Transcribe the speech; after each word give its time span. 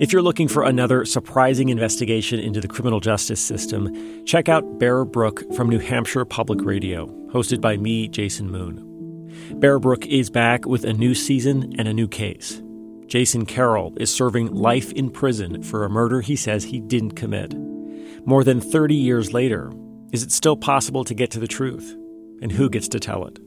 If 0.00 0.12
you're 0.12 0.22
looking 0.22 0.48
for 0.48 0.64
another 0.64 1.04
surprising 1.04 1.68
investigation 1.68 2.40
into 2.40 2.60
the 2.60 2.66
criminal 2.66 2.98
justice 2.98 3.40
system, 3.40 4.24
check 4.26 4.48
out 4.48 4.80
Bear 4.80 5.04
Brook 5.04 5.44
from 5.54 5.68
New 5.68 5.78
Hampshire 5.78 6.24
Public 6.24 6.64
Radio, 6.64 7.06
hosted 7.32 7.60
by 7.60 7.76
me, 7.76 8.08
Jason 8.08 8.50
Moon. 8.50 9.30
Bear 9.60 9.78
Brook 9.78 10.04
is 10.06 10.30
back 10.30 10.66
with 10.66 10.84
a 10.84 10.92
new 10.92 11.14
season 11.14 11.72
and 11.78 11.86
a 11.86 11.94
new 11.94 12.08
case. 12.08 12.60
Jason 13.06 13.46
Carroll 13.46 13.94
is 13.96 14.12
serving 14.12 14.52
life 14.52 14.90
in 14.92 15.10
prison 15.10 15.62
for 15.62 15.84
a 15.84 15.90
murder 15.90 16.20
he 16.20 16.34
says 16.34 16.64
he 16.64 16.80
didn't 16.80 17.12
commit. 17.12 17.54
More 18.26 18.42
than 18.42 18.60
30 18.60 18.96
years 18.96 19.32
later, 19.32 19.70
is 20.12 20.24
it 20.24 20.32
still 20.32 20.56
possible 20.56 21.04
to 21.04 21.14
get 21.14 21.30
to 21.30 21.40
the 21.40 21.46
truth? 21.46 21.96
And 22.42 22.50
who 22.50 22.68
gets 22.68 22.88
to 22.88 22.98
tell 22.98 23.26
it? 23.26 23.38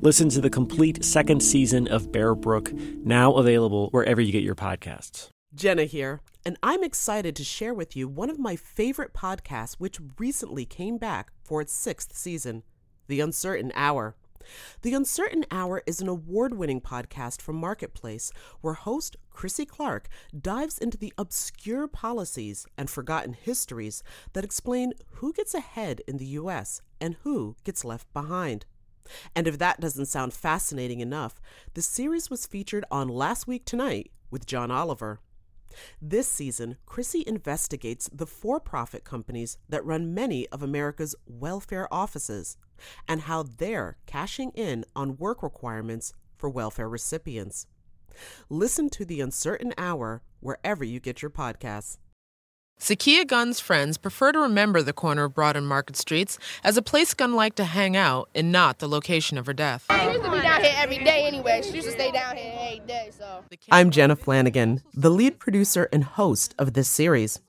Listen 0.00 0.28
to 0.28 0.40
the 0.40 0.48
complete 0.48 1.04
second 1.04 1.42
season 1.42 1.88
of 1.88 2.12
Bear 2.12 2.36
Brook, 2.36 2.72
now 2.72 3.32
available 3.32 3.88
wherever 3.90 4.20
you 4.20 4.30
get 4.30 4.44
your 4.44 4.54
podcasts. 4.54 5.30
Jenna 5.56 5.84
here, 5.84 6.20
and 6.44 6.58
I'm 6.62 6.84
excited 6.84 7.34
to 7.34 7.42
share 7.42 7.72
with 7.72 7.96
you 7.96 8.08
one 8.08 8.28
of 8.28 8.38
my 8.38 8.56
favorite 8.56 9.14
podcasts, 9.14 9.76
which 9.78 9.98
recently 10.18 10.66
came 10.66 10.98
back 10.98 11.32
for 11.42 11.62
its 11.62 11.72
sixth 11.72 12.14
season 12.14 12.62
The 13.08 13.20
Uncertain 13.20 13.72
Hour. 13.74 14.16
The 14.82 14.92
Uncertain 14.92 15.46
Hour 15.50 15.82
is 15.86 16.02
an 16.02 16.08
award 16.08 16.58
winning 16.58 16.82
podcast 16.82 17.40
from 17.40 17.56
Marketplace 17.56 18.30
where 18.60 18.74
host 18.74 19.16
Krissy 19.34 19.66
Clark 19.66 20.08
dives 20.38 20.76
into 20.76 20.98
the 20.98 21.14
obscure 21.16 21.88
policies 21.88 22.66
and 22.76 22.90
forgotten 22.90 23.32
histories 23.32 24.02
that 24.34 24.44
explain 24.44 24.92
who 25.14 25.32
gets 25.32 25.54
ahead 25.54 26.02
in 26.06 26.18
the 26.18 26.26
U.S. 26.26 26.82
and 27.00 27.16
who 27.22 27.56
gets 27.64 27.82
left 27.82 28.12
behind. 28.12 28.66
And 29.34 29.48
if 29.48 29.56
that 29.56 29.80
doesn't 29.80 30.06
sound 30.06 30.34
fascinating 30.34 31.00
enough, 31.00 31.40
the 31.72 31.80
series 31.80 32.28
was 32.28 32.44
featured 32.44 32.84
on 32.90 33.08
Last 33.08 33.46
Week 33.46 33.64
Tonight 33.64 34.10
with 34.30 34.44
John 34.44 34.70
Oliver. 34.70 35.20
This 36.00 36.28
season, 36.28 36.76
Krissy 36.86 37.22
investigates 37.22 38.08
the 38.12 38.26
for 38.26 38.60
profit 38.60 39.04
companies 39.04 39.58
that 39.68 39.84
run 39.84 40.14
many 40.14 40.46
of 40.48 40.62
America's 40.62 41.14
welfare 41.26 41.92
offices 41.92 42.56
and 43.08 43.22
how 43.22 43.42
they're 43.42 43.96
cashing 44.06 44.50
in 44.54 44.84
on 44.94 45.16
work 45.16 45.42
requirements 45.42 46.12
for 46.36 46.48
welfare 46.48 46.88
recipients. 46.88 47.66
Listen 48.48 48.88
to 48.90 49.04
The 49.04 49.20
Uncertain 49.20 49.72
Hour 49.76 50.22
wherever 50.40 50.84
you 50.84 51.00
get 51.00 51.22
your 51.22 51.30
podcasts. 51.30 51.98
Sakia 52.78 53.26
Gunn's 53.26 53.58
friends 53.58 53.96
prefer 53.96 54.32
to 54.32 54.38
remember 54.38 54.82
the 54.82 54.92
corner 54.92 55.24
of 55.24 55.34
Broad 55.34 55.56
and 55.56 55.66
Market 55.66 55.96
Streets 55.96 56.38
as 56.62 56.76
a 56.76 56.82
place 56.82 57.14
Gunn 57.14 57.34
liked 57.34 57.56
to 57.56 57.64
hang 57.64 57.96
out 57.96 58.28
and 58.34 58.52
not 58.52 58.80
the 58.80 58.88
location 58.88 59.38
of 59.38 59.46
her 59.46 59.54
death. 59.54 59.86
I 59.88 60.10
used 60.12 60.22
to 60.22 60.30
be 60.30 60.42
down 60.42 60.62
here 60.62 60.74
every 60.76 60.98
day 60.98 61.26
anyway. 61.26 61.62
She 61.64 61.72
used 61.72 61.86
to 61.86 61.92
stay 61.92 62.12
down 62.12 62.36
here 62.36 62.52
every 62.54 62.80
day, 62.80 63.10
so. 63.16 63.44
I'm 63.70 63.90
Jenna 63.90 64.14
Flanagan, 64.14 64.82
the 64.92 65.08
lead 65.08 65.38
producer 65.38 65.88
and 65.90 66.04
host 66.04 66.54
of 66.58 66.74
this 66.74 66.88
series. 66.88 67.40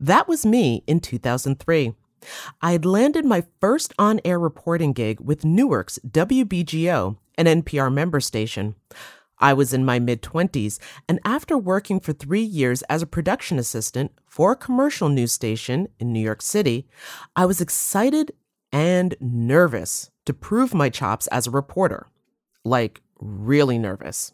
That 0.00 0.26
was 0.26 0.44
me 0.44 0.82
in 0.88 0.98
2003. 0.98 1.94
I 2.60 2.72
had 2.72 2.84
landed 2.84 3.24
my 3.24 3.44
first 3.60 3.94
on 3.96 4.20
air 4.24 4.40
reporting 4.40 4.92
gig 4.92 5.20
with 5.20 5.44
Newark's 5.44 6.00
WBGO, 6.04 7.16
an 7.38 7.46
NPR 7.46 7.92
member 7.92 8.18
station. 8.18 8.74
I 9.38 9.52
was 9.52 9.72
in 9.72 9.84
my 9.84 9.98
mid 9.98 10.22
20s, 10.22 10.78
and 11.08 11.20
after 11.24 11.58
working 11.58 12.00
for 12.00 12.12
three 12.12 12.42
years 12.42 12.82
as 12.82 13.02
a 13.02 13.06
production 13.06 13.58
assistant 13.58 14.12
for 14.26 14.52
a 14.52 14.56
commercial 14.56 15.08
news 15.08 15.32
station 15.32 15.88
in 15.98 16.12
New 16.12 16.20
York 16.20 16.42
City, 16.42 16.86
I 17.34 17.46
was 17.46 17.60
excited 17.60 18.32
and 18.72 19.14
nervous 19.20 20.10
to 20.26 20.34
prove 20.34 20.74
my 20.74 20.88
chops 20.88 21.26
as 21.28 21.46
a 21.46 21.50
reporter. 21.50 22.06
Like, 22.64 23.02
really 23.20 23.78
nervous. 23.78 24.32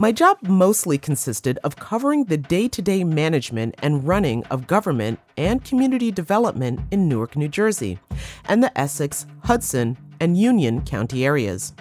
My 0.00 0.12
job 0.12 0.38
mostly 0.42 0.96
consisted 0.96 1.58
of 1.64 1.74
covering 1.74 2.26
the 2.26 2.36
day 2.36 2.68
to 2.68 2.80
day 2.80 3.02
management 3.02 3.74
and 3.78 4.06
running 4.06 4.44
of 4.44 4.68
government 4.68 5.18
and 5.36 5.64
community 5.64 6.12
development 6.12 6.78
in 6.92 7.08
Newark, 7.08 7.36
New 7.36 7.48
Jersey, 7.48 7.98
and 8.44 8.62
the 8.62 8.78
Essex, 8.78 9.26
Hudson, 9.42 9.98
and 10.20 10.38
Union 10.38 10.82
County 10.82 11.24
areas. 11.24 11.72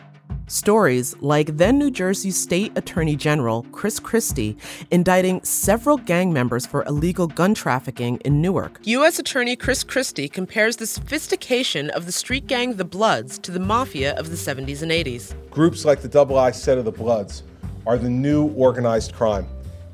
Stories 0.47 1.15
like 1.19 1.57
then 1.57 1.77
New 1.77 1.91
Jersey 1.91 2.31
State 2.31 2.71
Attorney 2.77 3.17
General 3.17 3.65
Chris 3.73 3.99
Christie 3.99 4.55
indicting 4.91 5.43
several 5.43 5.97
gang 5.97 6.31
members 6.31 6.65
for 6.65 6.85
illegal 6.85 7.27
gun 7.27 7.53
trafficking 7.53 8.17
in 8.23 8.41
Newark. 8.41 8.79
U.S. 8.83 9.19
Attorney 9.19 9.57
Chris 9.57 9.83
Christie 9.83 10.29
compares 10.29 10.77
the 10.77 10.87
sophistication 10.87 11.89
of 11.89 12.05
the 12.05 12.13
street 12.13 12.47
gang 12.47 12.75
the 12.75 12.85
Bloods 12.85 13.37
to 13.39 13.51
the 13.51 13.59
mafia 13.59 14.15
of 14.15 14.29
the 14.29 14.37
70s 14.37 14.81
and 14.81 14.91
80s. 14.91 15.33
Groups 15.49 15.83
like 15.83 16.01
the 16.01 16.07
Double 16.07 16.37
I 16.37 16.51
Set 16.51 16.77
of 16.77 16.85
the 16.85 16.91
Bloods 16.91 17.43
are 17.85 17.97
the 17.97 18.09
new 18.09 18.47
organized 18.53 19.13
crime 19.13 19.47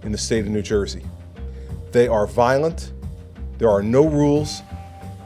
in 0.03 0.11
the 0.11 0.17
state 0.17 0.45
of 0.45 0.51
New 0.51 0.61
Jersey. 0.61 1.03
They 1.91 2.07
are 2.07 2.27
violent, 2.27 2.93
there 3.57 3.69
are 3.69 3.81
no 3.81 4.07
rules 4.07 4.61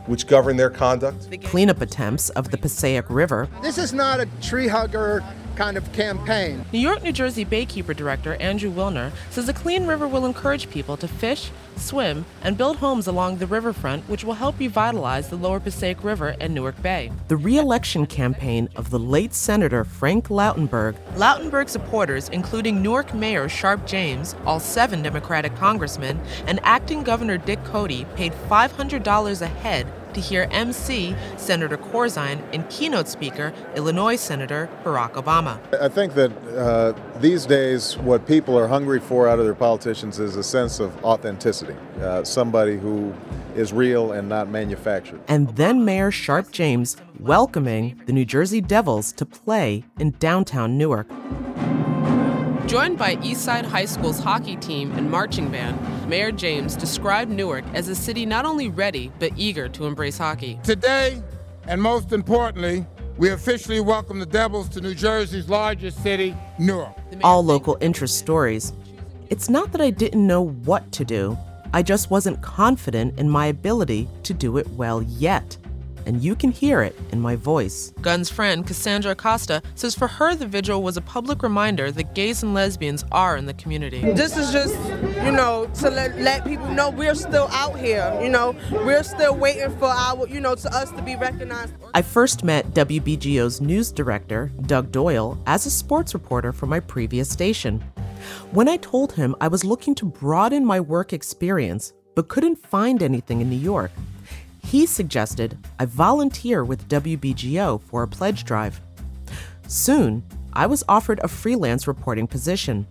which 0.07 0.27
govern 0.27 0.57
their 0.57 0.69
conduct. 0.69 1.29
Cleanup 1.43 1.81
attempts 1.81 2.29
of 2.31 2.51
the 2.51 2.57
Passaic 2.57 3.09
River. 3.09 3.47
This 3.61 3.77
is 3.77 3.93
not 3.93 4.19
a 4.19 4.25
tree 4.41 4.67
hugger 4.67 5.23
kind 5.57 5.75
of 5.75 5.91
campaign. 5.91 6.63
New 6.71 6.79
York, 6.79 7.01
New 7.01 7.11
Jersey 7.11 7.43
Baykeeper 7.43 7.95
Director 7.95 8.35
Andrew 8.35 8.71
Willner 8.71 9.11
says 9.31 9.49
a 9.49 9.53
clean 9.53 9.87
river 9.87 10.07
will 10.07 10.25
encourage 10.25 10.69
people 10.69 10.95
to 10.97 11.07
fish, 11.07 11.49
swim, 11.75 12.25
and 12.43 12.57
build 12.57 12.77
homes 12.77 13.07
along 13.07 13.37
the 13.37 13.47
riverfront, 13.47 14.07
which 14.07 14.23
will 14.23 14.35
help 14.35 14.59
revitalize 14.59 15.29
the 15.29 15.35
lower 15.35 15.59
Passaic 15.59 16.03
River 16.03 16.35
and 16.39 16.53
Newark 16.53 16.79
Bay. 16.83 17.11
The 17.27 17.37
re 17.37 17.57
election 17.57 18.05
campaign 18.05 18.69
of 18.75 18.91
the 18.91 18.99
late 18.99 19.33
Senator 19.33 19.83
Frank 19.83 20.27
Lautenberg. 20.27 20.95
Lautenberg 21.15 21.69
supporters, 21.69 22.29
including 22.29 22.83
Newark 22.83 23.15
Mayor 23.15 23.49
Sharpe 23.49 23.85
James, 23.87 24.35
all 24.45 24.59
seven 24.59 25.01
Democratic 25.01 25.55
congressmen, 25.55 26.19
and 26.45 26.59
acting 26.61 27.01
Governor 27.01 27.37
Dick 27.37 27.63
Codey, 27.63 28.05
paid 28.15 28.31
$500 28.47 29.41
a 29.41 29.47
head 29.47 29.87
to 30.17 30.21
hear 30.21 30.47
MC 30.49 31.15
Senator 31.37 31.77
Corzine 31.77 32.41
and 32.51 32.67
keynote 32.71 33.07
speaker 33.07 33.53
Illinois 33.75 34.15
Senator 34.15 34.67
Barack 34.83 35.11
Obama. 35.11 35.59
I 35.79 35.89
think 35.89 36.15
that 36.15 36.31
uh, 36.57 36.93
these 37.19 37.45
days, 37.45 37.97
what 37.99 38.25
people 38.25 38.57
are 38.57 38.67
hungry 38.67 38.99
for 38.99 39.27
out 39.27 39.37
of 39.37 39.45
their 39.45 39.53
politicians 39.53 40.19
is 40.19 40.35
a 40.35 40.43
sense 40.43 40.79
of 40.79 40.91
authenticity, 41.05 41.75
uh, 42.01 42.23
somebody 42.23 42.77
who 42.77 43.13
is 43.55 43.71
real 43.71 44.11
and 44.11 44.27
not 44.27 44.49
manufactured. 44.49 45.21
And 45.27 45.55
then 45.55 45.85
Mayor 45.85 46.09
Sharpe 46.09 46.51
James 46.51 46.97
welcoming 47.19 48.01
the 48.07 48.13
New 48.13 48.25
Jersey 48.25 48.59
Devils 48.59 49.11
to 49.13 49.25
play 49.25 49.83
in 49.99 50.11
downtown 50.17 50.79
Newark. 50.79 51.07
Joined 52.67 52.97
by 52.97 53.15
Eastside 53.15 53.63
High 53.63 53.85
School's 53.85 54.19
hockey 54.19 54.57
team 54.57 54.91
and 54.91 55.09
marching 55.09 55.49
band, 55.49 55.79
Mayor 56.09 56.33
James 56.33 56.75
described 56.75 57.31
Newark 57.31 57.63
as 57.73 57.87
a 57.87 57.95
city 57.95 58.25
not 58.25 58.43
only 58.43 58.67
ready, 58.67 59.09
but 59.19 59.31
eager 59.37 59.69
to 59.69 59.85
embrace 59.85 60.17
hockey. 60.17 60.59
Today, 60.63 61.23
and 61.65 61.81
most 61.81 62.11
importantly, 62.11 62.85
we 63.15 63.29
officially 63.29 63.79
welcome 63.79 64.19
the 64.19 64.25
Devils 64.25 64.67
to 64.69 64.81
New 64.81 64.93
Jersey's 64.93 65.47
largest 65.47 66.03
city, 66.03 66.35
Newark. 66.59 66.91
All 67.23 67.41
local 67.41 67.77
interest 67.79 68.19
stories. 68.19 68.73
It's 69.29 69.49
not 69.49 69.71
that 69.71 69.79
I 69.79 69.89
didn't 69.89 70.27
know 70.27 70.41
what 70.41 70.91
to 70.91 71.05
do, 71.05 71.37
I 71.71 71.83
just 71.83 72.11
wasn't 72.11 72.41
confident 72.41 73.17
in 73.17 73.29
my 73.29 73.45
ability 73.45 74.09
to 74.23 74.33
do 74.33 74.57
it 74.57 74.67
well 74.71 75.01
yet 75.03 75.57
and 76.07 76.23
you 76.23 76.35
can 76.35 76.51
hear 76.51 76.81
it 76.81 76.95
in 77.11 77.19
my 77.19 77.35
voice. 77.35 77.93
Gunn's 78.01 78.29
friend, 78.29 78.65
Cassandra 78.65 79.11
Acosta, 79.11 79.61
says 79.75 79.93
for 79.93 80.07
her, 80.07 80.33
the 80.33 80.47
vigil 80.47 80.81
was 80.81 80.95
a 80.95 81.01
public 81.01 81.43
reminder 81.43 81.91
that 81.91 82.15
gays 82.15 82.41
and 82.41 82.53
lesbians 82.53 83.03
are 83.11 83.35
in 83.35 83.45
the 83.45 83.53
community. 83.53 83.99
This 83.99 84.37
is 84.37 84.51
just, 84.51 84.75
you 85.23 85.31
know, 85.31 85.69
to 85.75 85.89
let, 85.89 86.17
let 86.17 86.45
people 86.45 86.69
know 86.69 86.89
we're 86.89 87.13
still 87.13 87.49
out 87.51 87.77
here, 87.77 88.17
you 88.21 88.29
know, 88.29 88.55
we're 88.71 89.03
still 89.03 89.35
waiting 89.35 89.77
for 89.77 89.87
our, 89.87 90.25
you 90.27 90.39
know, 90.39 90.55
to 90.55 90.73
us 90.73 90.91
to 90.91 91.01
be 91.01 91.15
recognized. 91.17 91.73
I 91.93 92.01
first 92.01 92.43
met 92.43 92.73
WBGO's 92.73 93.59
news 93.59 93.91
director, 93.91 94.51
Doug 94.61 94.91
Doyle, 94.91 95.37
as 95.45 95.65
a 95.65 95.69
sports 95.69 96.13
reporter 96.13 96.53
for 96.53 96.67
my 96.67 96.79
previous 96.79 97.29
station. 97.29 97.83
When 98.51 98.69
I 98.69 98.77
told 98.77 99.11
him 99.11 99.35
I 99.41 99.49
was 99.49 99.65
looking 99.65 99.93
to 99.95 100.05
broaden 100.05 100.65
my 100.65 100.79
work 100.79 101.11
experience, 101.11 101.93
but 102.15 102.29
couldn't 102.29 102.65
find 102.65 103.03
anything 103.03 103.41
in 103.41 103.49
New 103.49 103.57
York, 103.57 103.91
he 104.67 104.85
suggested 104.85 105.57
I 105.79 105.85
volunteer 105.85 106.65
with 106.65 106.89
WBGO 106.89 107.81
for 107.83 108.03
a 108.03 108.07
pledge 108.07 108.43
drive. 108.43 108.81
Soon, 109.65 110.23
I 110.51 110.67
was 110.67 110.83
offered 110.89 111.21
a 111.23 111.29
freelance 111.29 111.87
reporting 111.87 112.27
position. 112.27 112.85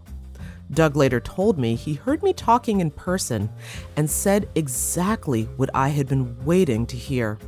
Doug 0.70 0.96
later 0.96 1.20
told 1.20 1.58
me 1.58 1.74
he 1.74 1.92
heard 1.92 2.22
me 2.22 2.32
talking 2.32 2.80
in 2.80 2.90
person 2.90 3.50
and 3.94 4.10
said 4.10 4.48
exactly 4.54 5.44
what 5.58 5.68
I 5.74 5.88
had 5.88 6.08
been 6.08 6.42
waiting 6.46 6.86
to 6.86 6.96
hear. 6.96 7.38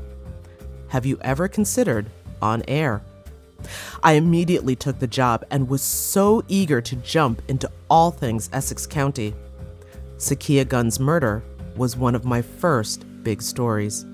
Have 0.88 1.06
you 1.06 1.18
ever 1.22 1.48
considered 1.48 2.10
on 2.42 2.62
air? 2.68 3.00
I 4.02 4.12
immediately 4.12 4.76
took 4.76 4.98
the 4.98 5.06
job 5.06 5.42
and 5.50 5.70
was 5.70 5.80
so 5.80 6.44
eager 6.48 6.82
to 6.82 6.96
jump 6.96 7.40
into 7.48 7.70
all 7.88 8.10
things 8.10 8.50
Essex 8.52 8.86
County. 8.86 9.34
Sakia 10.18 10.68
Gunn's 10.68 11.00
murder 11.00 11.42
was 11.76 11.96
one 11.96 12.14
of 12.14 12.26
my 12.26 12.42
first 12.42 13.06
big 13.22 13.40
stories. 13.40 14.04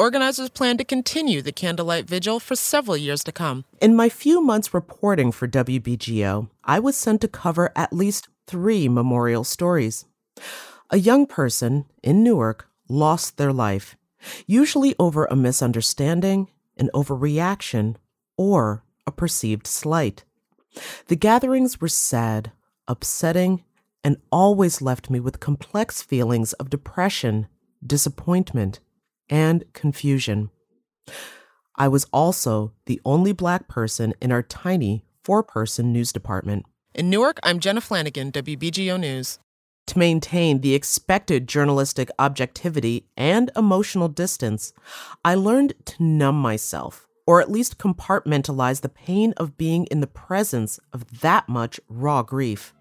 Organizers 0.00 0.48
plan 0.48 0.78
to 0.78 0.84
continue 0.84 1.42
the 1.42 1.52
candlelight 1.52 2.06
vigil 2.06 2.40
for 2.40 2.56
several 2.56 2.96
years 2.96 3.22
to 3.24 3.32
come. 3.32 3.66
In 3.82 3.94
my 3.94 4.08
few 4.08 4.40
months 4.40 4.72
reporting 4.72 5.30
for 5.30 5.46
WBGO, 5.46 6.48
I 6.64 6.78
was 6.78 6.96
sent 6.96 7.20
to 7.20 7.28
cover 7.28 7.70
at 7.76 7.92
least 7.92 8.28
three 8.46 8.88
memorial 8.88 9.44
stories. 9.44 10.06
A 10.88 10.96
young 10.96 11.26
person 11.26 11.84
in 12.02 12.24
Newark 12.24 12.66
lost 12.88 13.36
their 13.36 13.52
life, 13.52 13.94
usually 14.46 14.94
over 14.98 15.26
a 15.26 15.36
misunderstanding, 15.36 16.48
an 16.78 16.88
overreaction, 16.94 17.96
or 18.38 18.82
a 19.06 19.12
perceived 19.12 19.66
slight. 19.66 20.24
The 21.08 21.16
gatherings 21.16 21.78
were 21.78 21.88
sad, 21.88 22.52
upsetting, 22.88 23.64
and 24.02 24.16
always 24.32 24.80
left 24.80 25.10
me 25.10 25.20
with 25.20 25.40
complex 25.40 26.00
feelings 26.00 26.54
of 26.54 26.70
depression, 26.70 27.48
disappointment, 27.86 28.80
and 29.30 29.64
confusion. 29.72 30.50
I 31.76 31.88
was 31.88 32.04
also 32.12 32.72
the 32.84 33.00
only 33.06 33.32
black 33.32 33.68
person 33.68 34.12
in 34.20 34.32
our 34.32 34.42
tiny 34.42 35.04
four 35.24 35.42
person 35.42 35.92
news 35.92 36.12
department. 36.12 36.66
In 36.94 37.08
Newark, 37.08 37.38
I'm 37.42 37.60
Jenna 37.60 37.80
Flanagan, 37.80 38.32
WBGO 38.32 39.00
News. 39.00 39.38
To 39.86 39.98
maintain 39.98 40.60
the 40.60 40.74
expected 40.74 41.48
journalistic 41.48 42.10
objectivity 42.18 43.06
and 43.16 43.50
emotional 43.56 44.08
distance, 44.08 44.72
I 45.24 45.34
learned 45.34 45.74
to 45.86 46.02
numb 46.02 46.36
myself, 46.36 47.08
or 47.26 47.40
at 47.40 47.50
least 47.50 47.78
compartmentalize 47.78 48.82
the 48.82 48.88
pain 48.88 49.32
of 49.36 49.56
being 49.56 49.86
in 49.86 50.00
the 50.00 50.06
presence 50.06 50.78
of 50.92 51.20
that 51.20 51.48
much 51.48 51.80
raw 51.88 52.22
grief. 52.22 52.74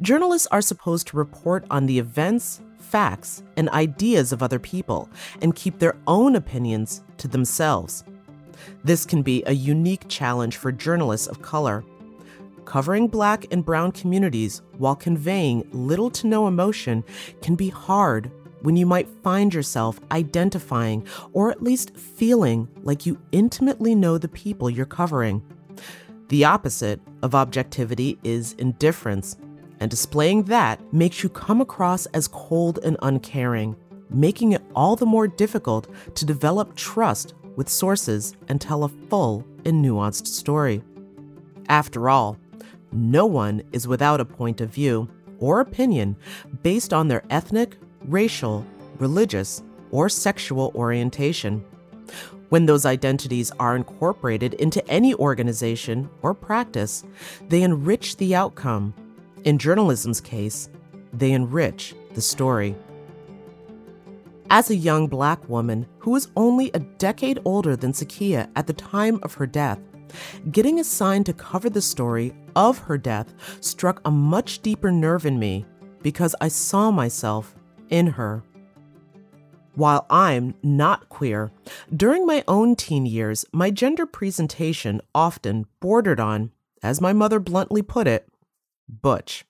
Journalists 0.00 0.48
are 0.48 0.60
supposed 0.60 1.06
to 1.08 1.16
report 1.16 1.64
on 1.70 1.86
the 1.86 1.98
events, 1.98 2.60
facts, 2.82 3.42
and 3.56 3.68
ideas 3.70 4.32
of 4.32 4.42
other 4.42 4.58
people 4.58 5.08
and 5.40 5.54
keep 5.54 5.78
their 5.78 5.96
own 6.06 6.36
opinions 6.36 7.02
to 7.18 7.28
themselves. 7.28 8.04
This 8.84 9.06
can 9.06 9.22
be 9.22 9.42
a 9.46 9.52
unique 9.52 10.04
challenge 10.08 10.56
for 10.56 10.72
journalists 10.72 11.26
of 11.26 11.42
color. 11.42 11.84
Covering 12.64 13.08
black 13.08 13.46
and 13.50 13.64
brown 13.64 13.92
communities 13.92 14.62
while 14.78 14.94
conveying 14.94 15.68
little 15.72 16.10
to 16.10 16.26
no 16.26 16.46
emotion 16.46 17.04
can 17.40 17.56
be 17.56 17.68
hard 17.68 18.30
when 18.60 18.76
you 18.76 18.86
might 18.86 19.08
find 19.22 19.52
yourself 19.52 19.98
identifying 20.12 21.06
or 21.32 21.50
at 21.50 21.62
least 21.62 21.96
feeling 21.96 22.68
like 22.82 23.04
you 23.04 23.20
intimately 23.32 23.94
know 23.94 24.18
the 24.18 24.28
people 24.28 24.70
you're 24.70 24.86
covering. 24.86 25.42
The 26.28 26.44
opposite 26.44 27.00
of 27.22 27.34
objectivity 27.34 28.18
is 28.22 28.54
indifference, 28.54 29.36
and 29.82 29.90
displaying 29.90 30.44
that 30.44 30.80
makes 30.92 31.24
you 31.24 31.28
come 31.28 31.60
across 31.60 32.06
as 32.06 32.28
cold 32.28 32.78
and 32.84 32.96
uncaring, 33.02 33.74
making 34.10 34.52
it 34.52 34.62
all 34.76 34.94
the 34.94 35.04
more 35.04 35.26
difficult 35.26 35.88
to 36.14 36.24
develop 36.24 36.76
trust 36.76 37.34
with 37.56 37.68
sources 37.68 38.36
and 38.46 38.60
tell 38.60 38.84
a 38.84 38.88
full 38.88 39.44
and 39.64 39.84
nuanced 39.84 40.28
story. 40.28 40.84
After 41.68 42.08
all, 42.08 42.38
no 42.92 43.26
one 43.26 43.64
is 43.72 43.88
without 43.88 44.20
a 44.20 44.24
point 44.24 44.60
of 44.60 44.70
view 44.70 45.08
or 45.40 45.58
opinion 45.58 46.14
based 46.62 46.92
on 46.92 47.08
their 47.08 47.24
ethnic, 47.28 47.76
racial, 48.04 48.64
religious, 49.00 49.64
or 49.90 50.08
sexual 50.08 50.70
orientation. 50.76 51.64
When 52.50 52.66
those 52.66 52.86
identities 52.86 53.50
are 53.58 53.74
incorporated 53.74 54.54
into 54.54 54.86
any 54.88 55.12
organization 55.14 56.08
or 56.22 56.34
practice, 56.34 57.02
they 57.48 57.62
enrich 57.62 58.18
the 58.18 58.36
outcome. 58.36 58.94
In 59.44 59.58
journalism's 59.58 60.20
case, 60.20 60.68
they 61.12 61.32
enrich 61.32 61.94
the 62.14 62.22
story. 62.22 62.76
As 64.50 64.70
a 64.70 64.76
young 64.76 65.08
black 65.08 65.48
woman 65.48 65.86
who 65.98 66.12
was 66.12 66.30
only 66.36 66.70
a 66.72 66.78
decade 66.78 67.40
older 67.44 67.74
than 67.74 67.92
Sakia 67.92 68.48
at 68.54 68.68
the 68.68 68.72
time 68.72 69.18
of 69.24 69.34
her 69.34 69.46
death, 69.46 69.80
getting 70.52 70.78
assigned 70.78 71.26
to 71.26 71.32
cover 71.32 71.68
the 71.68 71.82
story 71.82 72.32
of 72.54 72.78
her 72.78 72.96
death 72.96 73.34
struck 73.60 74.00
a 74.04 74.10
much 74.10 74.60
deeper 74.62 74.92
nerve 74.92 75.26
in 75.26 75.40
me 75.40 75.66
because 76.02 76.36
I 76.40 76.48
saw 76.48 76.92
myself 76.92 77.54
in 77.88 78.06
her. 78.06 78.44
While 79.74 80.06
I'm 80.08 80.54
not 80.62 81.08
queer, 81.08 81.50
during 81.96 82.26
my 82.26 82.44
own 82.46 82.76
teen 82.76 83.06
years, 83.06 83.44
my 83.52 83.70
gender 83.70 84.06
presentation 84.06 85.00
often 85.14 85.66
bordered 85.80 86.20
on, 86.20 86.52
as 86.82 87.00
my 87.00 87.12
mother 87.12 87.40
bluntly 87.40 87.80
put 87.80 88.06
it, 88.06 88.28
butch. 89.00 89.44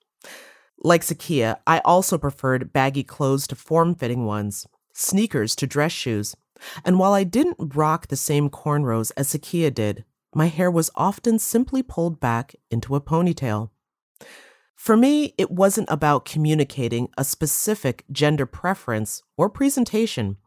Like 0.79 1.01
Sakia, 1.01 1.57
I 1.67 1.79
also 1.79 2.17
preferred 2.17 2.73
baggy 2.73 3.03
clothes 3.03 3.47
to 3.47 3.55
form 3.55 3.95
fitting 3.95 4.25
ones, 4.25 4.67
sneakers 4.93 5.55
to 5.57 5.67
dress 5.67 5.91
shoes, 5.91 6.35
and 6.85 6.99
while 6.99 7.13
I 7.13 7.23
didn't 7.23 7.75
rock 7.75 8.07
the 8.07 8.15
same 8.15 8.49
cornrows 8.49 9.11
as 9.17 9.29
Sakia 9.29 9.73
did, 9.73 10.05
my 10.35 10.47
hair 10.47 10.71
was 10.71 10.89
often 10.95 11.39
simply 11.39 11.83
pulled 11.83 12.19
back 12.19 12.55
into 12.71 12.95
a 12.95 13.01
ponytail. 13.01 13.69
For 14.75 14.97
me, 14.97 15.33
it 15.37 15.51
wasn't 15.51 15.87
about 15.89 16.25
communicating 16.25 17.09
a 17.17 17.23
specific 17.23 18.03
gender 18.11 18.45
preference 18.45 19.21
or 19.37 19.49
presentation. 19.49 20.37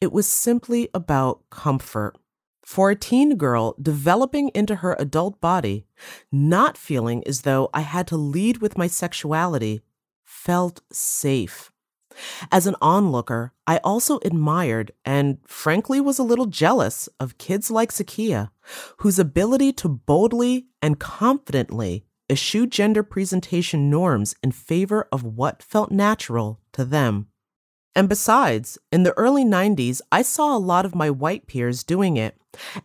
It 0.00 0.12
was 0.12 0.26
simply 0.26 0.88
about 0.94 1.42
comfort. 1.50 2.16
For 2.62 2.90
a 2.90 2.96
teen 2.96 3.36
girl 3.36 3.74
developing 3.80 4.50
into 4.54 4.76
her 4.76 4.96
adult 4.98 5.40
body, 5.40 5.86
not 6.30 6.78
feeling 6.78 7.26
as 7.26 7.42
though 7.42 7.68
I 7.74 7.80
had 7.80 8.06
to 8.08 8.16
lead 8.16 8.58
with 8.58 8.78
my 8.78 8.86
sexuality 8.86 9.82
felt 10.24 10.80
safe. 10.92 11.70
As 12.50 12.66
an 12.66 12.76
onlooker, 12.80 13.52
I 13.66 13.78
also 13.78 14.18
admired 14.24 14.92
and 15.04 15.38
frankly 15.46 16.00
was 16.00 16.18
a 16.18 16.24
little 16.24 16.46
jealous 16.46 17.08
of 17.18 17.38
kids 17.38 17.70
like 17.70 17.90
Sakia, 17.90 18.50
whose 18.98 19.18
ability 19.18 19.72
to 19.74 19.88
boldly 19.88 20.66
and 20.80 20.98
confidently 20.98 22.04
eschew 22.28 22.66
gender 22.66 23.02
presentation 23.02 23.90
norms 23.90 24.34
in 24.42 24.52
favor 24.52 25.08
of 25.12 25.22
what 25.24 25.62
felt 25.62 25.90
natural 25.90 26.60
to 26.72 26.84
them. 26.84 27.28
And 27.94 28.08
besides, 28.08 28.78
in 28.90 29.02
the 29.02 29.12
early 29.18 29.44
90s, 29.44 30.00
I 30.10 30.22
saw 30.22 30.56
a 30.56 30.58
lot 30.58 30.86
of 30.86 30.94
my 30.94 31.10
white 31.10 31.46
peers 31.46 31.84
doing 31.84 32.16
it, 32.16 32.36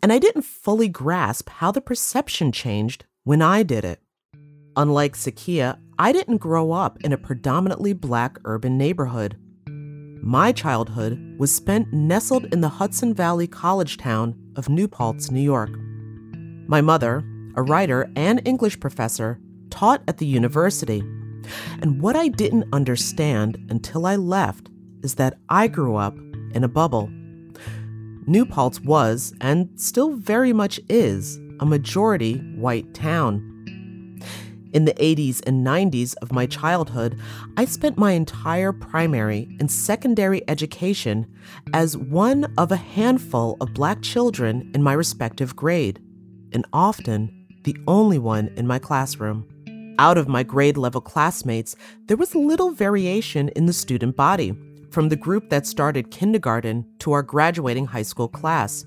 and 0.04 0.12
I 0.12 0.20
didn't 0.20 0.42
fully 0.42 0.90
grasp 0.90 1.50
how 1.50 1.72
the 1.72 1.82
perception 1.82 2.52
changed 2.52 3.06
when 3.24 3.42
I 3.42 3.64
did 3.64 3.86
it. 3.86 4.02
Unlike 4.76 5.16
Sakia, 5.16 5.80
I 5.98 6.12
didn't 6.12 6.38
grow 6.38 6.74
up 6.74 6.98
in 7.04 7.14
a 7.14 7.18
predominantly 7.18 7.94
black 7.94 8.38
urban 8.44 8.78
neighborhood. 8.78 9.38
My 10.22 10.52
childhood 10.52 11.36
was 11.40 11.56
spent 11.56 11.94
nestled 11.94 12.54
in 12.54 12.60
the 12.60 12.70
Hudson 12.70 13.14
Valley 13.14 13.48
college 13.48 13.98
town 13.98 14.36
of 14.58 14.68
New 14.68 14.90
Paltz, 14.90 15.32
New 15.32 15.42
York. 15.42 15.72
My 16.68 16.82
mother, 16.82 17.24
a 17.56 17.64
writer 17.64 18.12
and 18.18 18.42
English 18.46 18.80
professor, 18.80 19.40
taught 19.70 20.04
at 20.08 20.18
the 20.18 20.26
university. 20.26 21.00
And 21.82 22.02
what 22.02 22.18
I 22.18 22.28
didn't 22.28 22.68
understand 22.74 23.58
until 23.70 24.06
I 24.06 24.18
left 24.18 24.70
is 25.04 25.16
that 25.16 25.38
I 25.50 25.68
grew 25.68 25.96
up 25.96 26.18
in 26.54 26.64
a 26.64 26.68
bubble. 26.68 27.10
New 28.26 28.46
Paltz 28.46 28.82
was, 28.82 29.34
and 29.40 29.70
still 29.80 30.16
very 30.16 30.52
much 30.52 30.80
is, 30.90 31.40
a 31.60 31.66
majority 31.66 32.40
white 32.56 32.94
town. 32.94 33.54
In 34.74 34.86
the 34.86 34.94
80s 34.96 35.42
and 35.48 35.66
90s 35.66 36.14
of 36.22 36.34
my 36.34 36.46
childhood, 36.46 37.18
I 37.56 37.66
spent 37.66 37.98
my 37.98 38.12
entire 38.12 38.74
primary 38.74 39.48
and 39.60 39.72
secondary 39.72 40.48
education 40.50 41.26
as 41.74 41.96
one 41.96 42.54
of 42.58 42.72
a 42.72 42.76
handful 42.76 43.58
of 43.62 43.74
black 43.74 44.02
children 44.02 44.70
in 44.76 44.84
my 44.84 44.94
respective 44.94 45.56
grade, 45.56 46.02
and 46.52 46.66
often 46.74 47.48
the 47.64 47.78
only 47.88 48.20
one 48.20 48.50
in 48.58 48.68
my 48.68 48.78
classroom. 48.78 49.48
Out 50.00 50.18
of 50.18 50.28
my 50.28 50.44
grade 50.44 50.78
level 50.78 51.02
classmates, 51.02 51.76
there 52.06 52.18
was 52.18 52.36
little 52.36 52.72
variation 52.72 53.50
in 53.50 53.66
the 53.66 53.74
student 53.74 54.16
body, 54.16 54.52
from 54.98 55.10
the 55.10 55.16
group 55.16 55.52
that 55.52 55.68
started 55.68 56.10
kindergarten 56.10 56.84
to 56.98 57.12
our 57.12 57.22
graduating 57.22 57.86
high 57.86 58.02
school 58.02 58.28
class. 58.28 58.84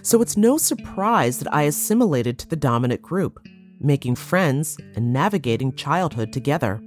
So 0.00 0.22
it's 0.22 0.36
no 0.36 0.56
surprise 0.56 1.40
that 1.40 1.52
I 1.52 1.62
assimilated 1.62 2.38
to 2.38 2.48
the 2.48 2.54
dominant 2.54 3.02
group, 3.02 3.44
making 3.80 4.14
friends 4.14 4.78
and 4.94 5.12
navigating 5.12 5.74
childhood 5.74 6.32
together. 6.32 6.80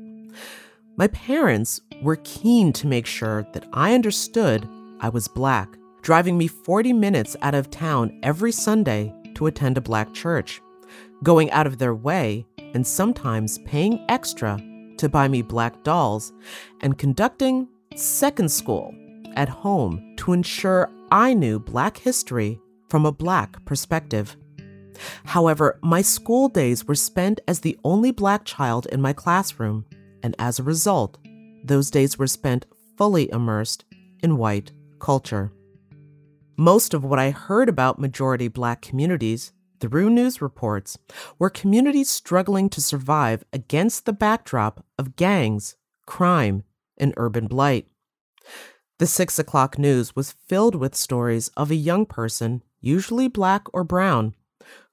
My 0.95 1.07
parents 1.09 1.81
were 2.01 2.15
keen 2.23 2.71
to 2.71 2.87
make 2.87 3.05
sure 3.05 3.45
that 3.51 3.67
I 3.73 3.93
understood 3.93 4.65
I 5.01 5.09
was 5.09 5.27
black, 5.27 5.75
driving 6.01 6.37
me 6.37 6.47
40 6.47 6.93
minutes 6.93 7.35
out 7.41 7.55
of 7.55 7.69
town 7.69 8.17
every 8.23 8.53
Sunday 8.53 9.13
to 9.33 9.47
attend 9.47 9.77
a 9.77 9.81
black 9.81 10.13
church 10.13 10.61
going 11.23 11.51
out 11.51 11.67
of 11.67 11.77
their 11.77 11.93
way 11.93 12.45
and 12.73 12.87
sometimes 12.87 13.59
paying 13.65 14.05
extra 14.07 14.57
to 14.97 15.09
buy 15.09 15.27
me 15.27 15.41
black 15.41 15.83
dolls, 15.83 16.31
and 16.81 16.97
conducting 16.97 17.67
second 17.95 18.51
school 18.51 18.93
at 19.35 19.49
home 19.49 20.15
to 20.17 20.33
ensure 20.33 20.91
I 21.11 21.33
knew 21.33 21.59
black 21.59 21.97
history 21.97 22.59
from 22.89 23.05
a 23.05 23.11
black 23.11 23.63
perspective. 23.65 24.35
However, 25.25 25.79
my 25.81 26.01
school 26.01 26.49
days 26.49 26.85
were 26.85 26.95
spent 26.95 27.41
as 27.47 27.59
the 27.59 27.77
only 27.83 28.11
black 28.11 28.45
child 28.45 28.85
in 28.87 29.01
my 29.01 29.13
classroom, 29.13 29.85
and 30.23 30.35
as 30.39 30.59
a 30.59 30.63
result, 30.63 31.17
those 31.63 31.91
days 31.91 32.17
were 32.17 32.27
spent 32.27 32.65
fully 32.97 33.29
immersed 33.31 33.85
in 34.23 34.37
white 34.37 34.71
culture. 34.99 35.51
Most 36.57 36.93
of 36.93 37.03
what 37.03 37.19
I 37.19 37.31
heard 37.31 37.67
about 37.67 37.99
majority 37.99 38.47
black 38.47 38.81
communities 38.81 39.51
through 39.81 40.09
news 40.09 40.41
reports 40.41 40.97
were 41.37 41.49
communities 41.49 42.09
struggling 42.09 42.69
to 42.69 42.81
survive 42.81 43.43
against 43.51 44.05
the 44.05 44.13
backdrop 44.13 44.85
of 44.97 45.17
gangs, 45.17 45.75
crime, 46.05 46.63
and 46.97 47.13
urban 47.17 47.47
blight. 47.47 47.87
The 48.97 49.07
six 49.07 49.37
o'clock 49.37 49.77
news 49.77 50.15
was 50.15 50.35
filled 50.47 50.75
with 50.75 50.95
stories 50.95 51.49
of 51.57 51.69
a 51.69 51.75
young 51.75 52.05
person, 52.05 52.63
usually 52.79 53.27
black 53.27 53.67
or 53.73 53.83
brown, 53.83 54.35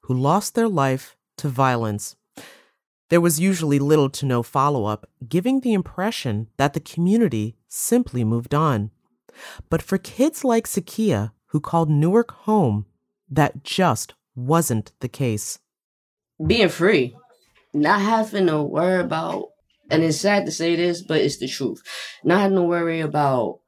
who 0.01 0.13
lost 0.13 0.55
their 0.55 0.67
life 0.67 1.15
to 1.37 1.47
violence. 1.47 2.15
There 3.09 3.21
was 3.21 3.39
usually 3.39 3.79
little 3.79 4.09
to 4.09 4.25
no 4.25 4.43
follow 4.43 4.85
up, 4.85 5.07
giving 5.27 5.61
the 5.61 5.73
impression 5.73 6.49
that 6.57 6.73
the 6.73 6.79
community 6.79 7.55
simply 7.69 8.23
moved 8.23 8.53
on. 8.53 8.91
But 9.69 9.81
for 9.81 9.97
kids 9.97 10.43
like 10.43 10.67
Sakia, 10.67 11.31
who 11.47 11.59
called 11.59 11.89
Newark 11.89 12.31
home, 12.31 12.85
that 13.29 13.63
just 13.63 14.15
wasn't 14.35 14.91
the 14.99 15.07
case. 15.07 15.59
Being 16.45 16.69
free, 16.69 17.15
not 17.73 18.01
having 18.01 18.47
to 18.47 18.61
worry 18.61 18.99
about, 18.99 19.52
and 19.89 20.03
it's 20.03 20.19
sad 20.19 20.45
to 20.45 20.51
say 20.51 20.75
this, 20.75 21.01
but 21.01 21.21
it's 21.21 21.37
the 21.37 21.47
truth, 21.47 21.81
not 22.23 22.41
having 22.41 22.57
to 22.57 22.63
worry 22.63 23.01
about 23.01 23.59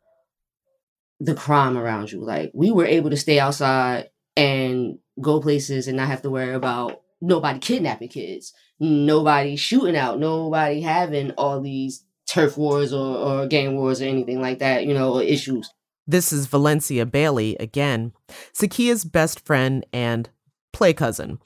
the 1.19 1.35
crime 1.35 1.77
around 1.77 2.11
you. 2.11 2.23
Like 2.23 2.51
we 2.53 2.71
were 2.71 2.85
able 2.85 3.09
to 3.09 3.17
stay 3.17 3.39
outside 3.39 4.09
and 4.35 4.99
go 5.21 5.39
places 5.39 5.87
and 5.87 5.97
not 5.97 6.07
have 6.07 6.21
to 6.23 6.29
worry 6.29 6.53
about 6.53 7.01
nobody 7.21 7.59
kidnapping 7.59 8.09
kids, 8.09 8.53
nobody 8.79 9.55
shooting 9.55 9.95
out, 9.95 10.19
nobody 10.19 10.81
having 10.81 11.31
all 11.31 11.61
these 11.61 12.03
turf 12.27 12.57
wars 12.57 12.91
or, 12.91 13.17
or 13.17 13.47
gang 13.47 13.75
wars 13.77 14.01
or 14.01 14.05
anything 14.05 14.41
like 14.41 14.59
that, 14.59 14.85
you 14.85 14.93
know, 14.93 15.19
issues. 15.19 15.69
This 16.07 16.31
is 16.31 16.45
Valencia 16.45 17.05
Bailey 17.05 17.55
again, 17.59 18.13
Sakia's 18.53 19.05
best 19.05 19.43
friend 19.45 19.85
and 19.91 20.29
play 20.71 20.93
cousin. 20.93 21.39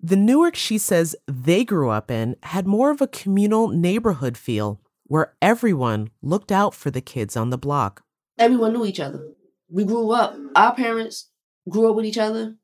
The 0.00 0.16
Newark 0.16 0.56
she 0.56 0.78
says 0.78 1.16
they 1.26 1.64
grew 1.64 1.90
up 1.90 2.10
in 2.10 2.36
had 2.42 2.66
more 2.66 2.90
of 2.90 3.00
a 3.00 3.06
communal 3.06 3.68
neighborhood 3.68 4.36
feel 4.36 4.80
where 5.04 5.34
everyone 5.40 6.10
looked 6.22 6.52
out 6.52 6.74
for 6.74 6.90
the 6.90 7.00
kids 7.00 7.36
on 7.36 7.50
the 7.50 7.58
block. 7.58 8.02
Everyone 8.38 8.72
knew 8.72 8.84
each 8.84 9.00
other. 9.00 9.32
We 9.68 9.84
grew 9.84 10.10
up, 10.10 10.36
our 10.54 10.74
parents 10.74 11.30
grew 11.68 11.88
up 11.88 11.96
with 11.96 12.04
each 12.04 12.18
other. 12.18 12.56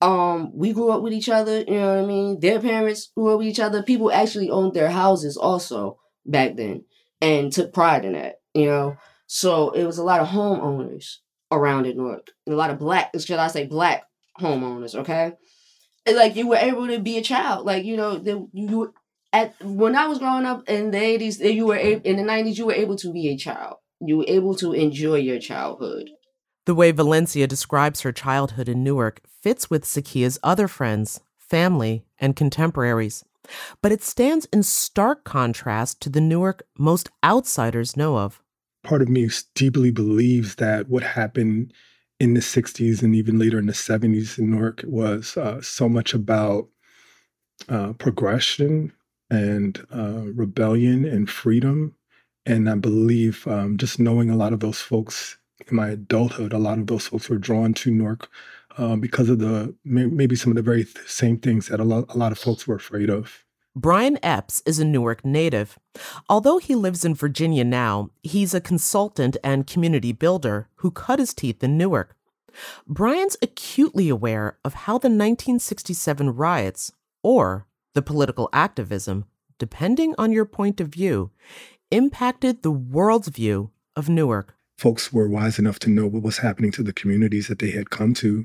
Um, 0.00 0.50
we 0.56 0.72
grew 0.72 0.90
up 0.90 1.02
with 1.02 1.12
each 1.12 1.28
other, 1.28 1.60
you 1.60 1.74
know 1.74 1.94
what 1.94 2.02
I 2.02 2.06
mean? 2.06 2.40
Their 2.40 2.60
parents 2.60 3.10
grew 3.16 3.32
up 3.32 3.38
with 3.38 3.46
each 3.46 3.60
other. 3.60 3.84
People 3.84 4.10
actually 4.10 4.50
owned 4.50 4.74
their 4.74 4.90
houses 4.90 5.36
also 5.36 6.00
back 6.26 6.56
then 6.56 6.84
and 7.20 7.52
took 7.52 7.72
pride 7.72 8.04
in 8.04 8.14
that, 8.14 8.40
you 8.52 8.66
know. 8.66 8.96
So 9.28 9.70
it 9.70 9.84
was 9.84 9.98
a 9.98 10.04
lot 10.04 10.20
of 10.20 10.28
homeowners 10.28 11.18
around 11.52 11.86
in 11.86 11.96
Newark. 11.96 12.32
A 12.48 12.52
lot 12.52 12.70
of 12.70 12.80
black, 12.80 13.12
should 13.20 13.38
I 13.38 13.46
say 13.46 13.66
black 13.66 14.02
homeowners, 14.40 14.96
okay? 14.96 15.34
And 16.06 16.16
like 16.16 16.36
you 16.36 16.48
were 16.48 16.56
able 16.56 16.88
to 16.88 16.98
be 16.98 17.18
a 17.18 17.22
child. 17.22 17.66
Like, 17.66 17.84
you 17.84 17.96
know, 17.96 18.18
the, 18.18 18.48
you 18.52 18.92
at 19.32 19.54
when 19.62 19.96
I 19.96 20.06
was 20.06 20.18
growing 20.18 20.46
up 20.46 20.68
in 20.68 20.90
the 20.90 20.98
80s, 20.98 21.40
eh, 21.40 21.48
you 21.48 21.66
were 21.66 21.76
in 21.76 22.16
the 22.16 22.22
90s, 22.22 22.58
you 22.58 22.66
were 22.66 22.74
able 22.74 22.96
to 22.96 23.12
be 23.12 23.28
a 23.28 23.36
child. 23.36 23.76
You 24.00 24.18
were 24.18 24.24
able 24.28 24.54
to 24.56 24.72
enjoy 24.72 25.16
your 25.16 25.38
childhood. 25.38 26.10
The 26.64 26.74
way 26.74 26.92
Valencia 26.92 27.46
describes 27.46 28.02
her 28.02 28.12
childhood 28.12 28.68
in 28.68 28.84
Newark 28.84 29.20
fits 29.42 29.70
with 29.70 29.84
Sakia's 29.84 30.38
other 30.42 30.68
friends, 30.68 31.20
family, 31.38 32.04
and 32.18 32.36
contemporaries. 32.36 33.24
But 33.80 33.90
it 33.90 34.02
stands 34.02 34.46
in 34.52 34.62
stark 34.62 35.24
contrast 35.24 36.00
to 36.02 36.08
the 36.08 36.20
Newark 36.20 36.62
most 36.78 37.10
outsiders 37.24 37.96
know 37.96 38.18
of. 38.18 38.40
Part 38.84 39.02
of 39.02 39.08
me 39.08 39.28
deeply 39.54 39.90
believes 39.90 40.56
that 40.56 40.88
what 40.88 41.02
happened 41.02 41.72
in 42.22 42.34
the 42.34 42.40
60s 42.40 43.02
and 43.02 43.16
even 43.16 43.36
later 43.36 43.58
in 43.58 43.66
the 43.66 43.72
70s 43.72 44.38
in 44.38 44.52
Newark 44.52 44.84
was 44.86 45.36
uh, 45.36 45.60
so 45.60 45.88
much 45.88 46.14
about 46.14 46.68
uh, 47.68 47.94
progression 47.94 48.92
and 49.28 49.84
uh, 49.92 50.26
rebellion 50.32 51.04
and 51.04 51.28
freedom. 51.28 51.96
And 52.46 52.70
I 52.70 52.76
believe 52.76 53.44
um, 53.48 53.76
just 53.76 53.98
knowing 53.98 54.30
a 54.30 54.36
lot 54.36 54.52
of 54.52 54.60
those 54.60 54.78
folks 54.78 55.36
in 55.66 55.74
my 55.74 55.88
adulthood, 55.88 56.52
a 56.52 56.58
lot 56.58 56.78
of 56.78 56.86
those 56.86 57.08
folks 57.08 57.28
were 57.28 57.38
drawn 57.38 57.74
to 57.74 57.90
Newark 57.90 58.30
uh, 58.78 58.94
because 58.94 59.28
of 59.28 59.40
the 59.40 59.74
maybe 59.84 60.36
some 60.36 60.52
of 60.52 60.56
the 60.56 60.62
very 60.62 60.84
th- 60.84 61.08
same 61.08 61.38
things 61.38 61.66
that 61.68 61.80
a 61.80 61.84
lot, 61.84 62.04
a 62.14 62.16
lot 62.16 62.30
of 62.30 62.38
folks 62.38 62.68
were 62.68 62.76
afraid 62.76 63.10
of. 63.10 63.44
Brian 63.74 64.18
Epps 64.22 64.62
is 64.66 64.78
a 64.78 64.84
Newark 64.84 65.24
native. 65.24 65.78
Although 66.28 66.58
he 66.58 66.74
lives 66.74 67.06
in 67.06 67.14
Virginia 67.14 67.64
now, 67.64 68.10
he's 68.22 68.52
a 68.52 68.60
consultant 68.60 69.38
and 69.42 69.66
community 69.66 70.12
builder 70.12 70.68
who 70.76 70.90
cut 70.90 71.18
his 71.18 71.32
teeth 71.32 71.64
in 71.64 71.78
Newark. 71.78 72.14
Brian's 72.86 73.38
acutely 73.40 74.10
aware 74.10 74.58
of 74.62 74.74
how 74.74 74.94
the 74.94 75.08
1967 75.08 76.30
riots, 76.34 76.92
or 77.22 77.66
the 77.94 78.02
political 78.02 78.50
activism, 78.52 79.24
depending 79.58 80.14
on 80.18 80.32
your 80.32 80.44
point 80.44 80.78
of 80.78 80.88
view, 80.88 81.30
impacted 81.90 82.62
the 82.62 82.70
world's 82.70 83.28
view 83.28 83.70
of 83.96 84.10
Newark. 84.10 84.54
Folks 84.76 85.14
were 85.14 85.28
wise 85.28 85.58
enough 85.58 85.78
to 85.78 85.90
know 85.90 86.06
what 86.06 86.22
was 86.22 86.38
happening 86.38 86.72
to 86.72 86.82
the 86.82 86.92
communities 86.92 87.48
that 87.48 87.58
they 87.58 87.70
had 87.70 87.88
come 87.88 88.12
to 88.14 88.44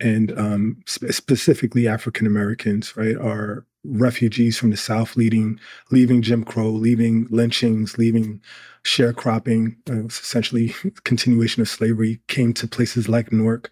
and 0.00 0.36
um, 0.38 0.82
sp- 0.84 1.12
specifically 1.12 1.88
African 1.88 2.26
Americans, 2.26 2.96
right, 2.96 3.16
are 3.16 3.66
refugees 3.88 4.58
from 4.58 4.70
the 4.70 4.76
South, 4.76 5.16
leading, 5.16 5.58
leaving 5.90 6.22
Jim 6.22 6.44
Crow, 6.44 6.70
leaving 6.70 7.26
lynchings, 7.30 7.98
leaving 7.98 8.40
sharecropping, 8.84 9.76
uh, 9.90 10.06
essentially 10.06 10.74
continuation 11.04 11.62
of 11.62 11.68
slavery, 11.68 12.20
came 12.28 12.52
to 12.54 12.68
places 12.68 13.08
like 13.08 13.32
Newark 13.32 13.70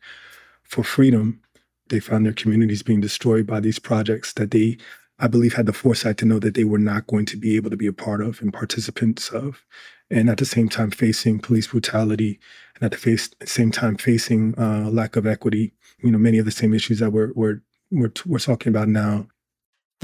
for 0.63 0.85
freedom. 0.85 1.41
They 1.89 2.01
found 2.01 2.27
their 2.27 2.33
communities 2.33 2.83
being 2.83 3.01
destroyed 3.01 3.47
by 3.47 3.61
these 3.61 3.79
projects 3.79 4.33
that 4.35 4.51
they, 4.51 4.79
I 5.19 5.27
believe, 5.27 5.55
had 5.55 5.67
the 5.67 5.73
foresight 5.73 6.17
to 6.19 6.25
know 6.25 6.39
that 6.39 6.55
they 6.55 6.65
were 6.65 6.79
not 6.79 7.07
going 7.07 7.27
to 7.27 7.37
be 7.37 7.57
able 7.57 7.71
to 7.71 7.77
be 7.77 7.87
a 7.87 7.93
part 7.93 8.21
of 8.23 8.41
and 8.41 8.53
participants 8.53 9.29
of. 9.31 9.65
And 10.11 10.29
at 10.29 10.39
the 10.39 10.45
same 10.45 10.69
time, 10.69 10.91
facing 10.91 11.39
police 11.41 11.69
brutality, 11.69 12.39
and 12.75 12.85
at 12.85 12.91
the 12.91 12.99
face, 12.99 13.31
same 13.45 13.71
time, 13.71 13.97
facing 13.97 14.55
uh, 14.59 14.91
lack 14.91 15.17
of 15.17 15.27
equity 15.27 15.73
you 16.05 16.11
know 16.11 16.19
many 16.19 16.39
of 16.39 16.45
the 16.45 16.51
same 16.51 16.75
issues 16.75 17.01
that 17.01 17.11
we're 17.11 17.33
we're 17.35 17.61
we're, 17.91 18.13
we're 18.27 18.39
talking 18.39 18.71
about 18.71 18.89
now. 18.89 19.27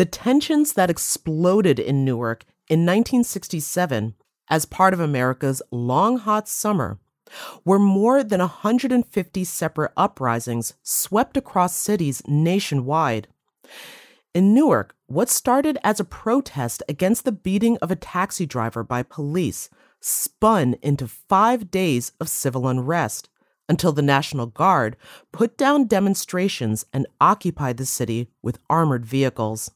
The 0.00 0.06
tensions 0.06 0.72
that 0.72 0.88
exploded 0.88 1.78
in 1.78 2.06
Newark 2.06 2.44
in 2.68 2.86
1967 2.86 4.14
as 4.48 4.64
part 4.64 4.94
of 4.94 5.00
America's 5.00 5.60
long 5.70 6.16
hot 6.16 6.48
summer 6.48 6.98
were 7.66 7.78
more 7.78 8.24
than 8.24 8.40
150 8.40 9.44
separate 9.44 9.92
uprisings 9.98 10.72
swept 10.82 11.36
across 11.36 11.76
cities 11.76 12.22
nationwide. 12.26 13.28
In 14.32 14.54
Newark, 14.54 14.96
what 15.04 15.28
started 15.28 15.76
as 15.84 16.00
a 16.00 16.04
protest 16.04 16.82
against 16.88 17.26
the 17.26 17.30
beating 17.30 17.76
of 17.82 17.90
a 17.90 17.94
taxi 17.94 18.46
driver 18.46 18.82
by 18.82 19.02
police 19.02 19.68
spun 20.00 20.76
into 20.80 21.08
five 21.08 21.70
days 21.70 22.12
of 22.18 22.30
civil 22.30 22.66
unrest 22.66 23.28
until 23.68 23.92
the 23.92 24.00
National 24.00 24.46
Guard 24.46 24.96
put 25.30 25.58
down 25.58 25.86
demonstrations 25.86 26.86
and 26.90 27.06
occupied 27.20 27.76
the 27.76 27.84
city 27.84 28.30
with 28.40 28.60
armored 28.70 29.04
vehicles. 29.04 29.70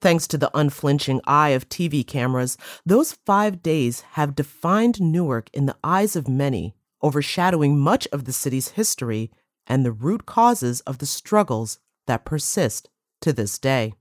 Thanks 0.00 0.28
to 0.28 0.38
the 0.38 0.50
unflinching 0.56 1.20
eye 1.24 1.50
of 1.50 1.68
TV 1.68 2.06
cameras, 2.06 2.56
those 2.86 3.12
five 3.12 3.62
days 3.62 4.02
have 4.12 4.36
defined 4.36 5.00
Newark 5.00 5.50
in 5.52 5.66
the 5.66 5.76
eyes 5.82 6.14
of 6.14 6.28
many, 6.28 6.76
overshadowing 7.02 7.78
much 7.78 8.06
of 8.12 8.24
the 8.24 8.32
city's 8.32 8.68
history 8.68 9.32
and 9.66 9.84
the 9.84 9.92
root 9.92 10.24
causes 10.24 10.80
of 10.82 10.98
the 10.98 11.06
struggles 11.06 11.80
that 12.06 12.24
persist 12.24 12.88
to 13.20 13.32
this 13.32 13.58
day. 13.58 13.92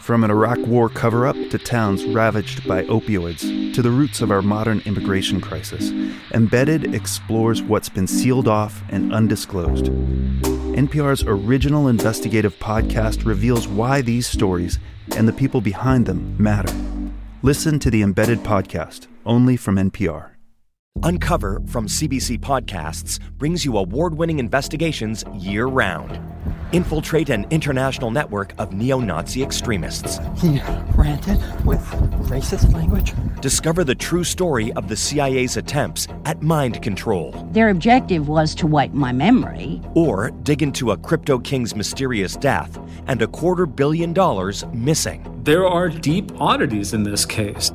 From 0.00 0.24
an 0.24 0.30
Iraq 0.30 0.58
War 0.60 0.88
cover 0.88 1.26
up 1.26 1.36
to 1.50 1.58
towns 1.58 2.04
ravaged 2.06 2.66
by 2.66 2.84
opioids 2.84 3.74
to 3.74 3.82
the 3.82 3.90
roots 3.90 4.22
of 4.22 4.30
our 4.30 4.40
modern 4.40 4.80
immigration 4.86 5.42
crisis, 5.42 5.90
Embedded 6.32 6.94
explores 6.94 7.62
what's 7.62 7.90
been 7.90 8.06
sealed 8.06 8.48
off 8.48 8.82
and 8.88 9.12
undisclosed. 9.12 9.84
NPR's 9.84 11.22
original 11.24 11.86
investigative 11.86 12.58
podcast 12.58 13.26
reveals 13.26 13.68
why 13.68 14.00
these 14.00 14.26
stories 14.26 14.78
and 15.16 15.28
the 15.28 15.34
people 15.34 15.60
behind 15.60 16.06
them 16.06 16.34
matter. 16.42 16.74
Listen 17.42 17.78
to 17.78 17.90
the 17.90 18.02
Embedded 18.02 18.38
podcast, 18.38 19.06
only 19.26 19.56
from 19.56 19.76
NPR. 19.76 20.30
Uncover 21.02 21.62
from 21.66 21.86
CBC 21.86 22.38
Podcasts 22.40 23.18
brings 23.38 23.64
you 23.64 23.78
award 23.78 24.14
winning 24.14 24.38
investigations 24.38 25.24
year 25.34 25.66
round. 25.66 26.20
Infiltrate 26.72 27.30
an 27.30 27.46
international 27.50 28.10
network 28.10 28.54
of 28.58 28.72
neo 28.74 29.00
Nazi 29.00 29.42
extremists. 29.42 30.18
He 30.40 30.60
ranted 30.94 31.38
with 31.64 31.80
racist 32.28 32.72
language. 32.74 33.14
Discover 33.40 33.84
the 33.84 33.94
true 33.94 34.24
story 34.24 34.72
of 34.74 34.88
the 34.88 34.96
CIA's 34.96 35.56
attempts 35.56 36.06
at 36.26 36.42
mind 36.42 36.82
control. 36.82 37.32
Their 37.50 37.70
objective 37.70 38.28
was 38.28 38.54
to 38.56 38.66
wipe 38.66 38.92
my 38.92 39.10
memory. 39.10 39.80
Or 39.94 40.30
dig 40.42 40.62
into 40.62 40.90
a 40.90 40.98
crypto 40.98 41.38
king's 41.38 41.74
mysterious 41.74 42.36
death 42.36 42.78
and 43.06 43.22
a 43.22 43.26
quarter 43.26 43.64
billion 43.64 44.12
dollars 44.12 44.64
missing. 44.72 45.26
There 45.44 45.66
are 45.66 45.88
deep 45.88 46.30
oddities 46.40 46.92
in 46.92 47.04
this 47.04 47.24
case. 47.24 47.72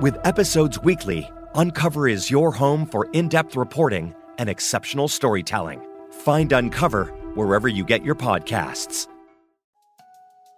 With 0.00 0.18
episodes 0.26 0.82
weekly, 0.82 1.30
Uncover 1.56 2.08
is 2.08 2.32
your 2.32 2.50
home 2.50 2.84
for 2.84 3.08
in 3.12 3.28
depth 3.28 3.54
reporting 3.54 4.12
and 4.38 4.48
exceptional 4.48 5.06
storytelling. 5.06 5.80
Find 6.10 6.52
Uncover 6.52 7.04
wherever 7.34 7.68
you 7.68 7.84
get 7.84 8.04
your 8.04 8.16
podcasts. 8.16 9.06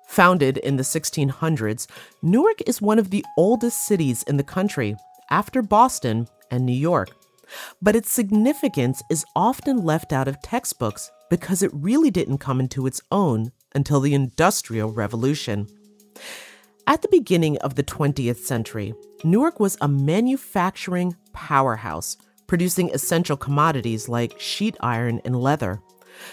Founded 0.08 0.56
in 0.56 0.76
the 0.76 0.82
1600s, 0.82 1.86
Newark 2.22 2.62
is 2.66 2.80
one 2.80 2.98
of 2.98 3.10
the 3.10 3.22
oldest 3.36 3.86
cities 3.86 4.22
in 4.22 4.38
the 4.38 4.42
country, 4.42 4.96
after 5.30 5.60
Boston 5.60 6.28
and 6.50 6.64
New 6.64 6.72
York. 6.72 7.10
But 7.82 7.94
its 7.94 8.10
significance 8.10 9.02
is 9.10 9.26
often 9.36 9.84
left 9.84 10.14
out 10.14 10.28
of 10.28 10.40
textbooks 10.40 11.10
because 11.28 11.62
it 11.62 11.70
really 11.74 12.10
didn't 12.10 12.38
come 12.38 12.58
into 12.58 12.86
its 12.86 13.02
own 13.10 13.52
until 13.74 14.00
the 14.00 14.14
Industrial 14.14 14.90
Revolution. 14.90 15.68
At 16.88 17.02
the 17.02 17.08
beginning 17.08 17.58
of 17.58 17.74
the 17.74 17.82
20th 17.82 18.36
century, 18.36 18.94
Newark 19.24 19.58
was 19.58 19.76
a 19.80 19.88
manufacturing 19.88 21.16
powerhouse, 21.32 22.16
producing 22.46 22.90
essential 22.90 23.36
commodities 23.36 24.08
like 24.08 24.38
sheet 24.38 24.76
iron 24.78 25.20
and 25.24 25.34
leather. 25.34 25.82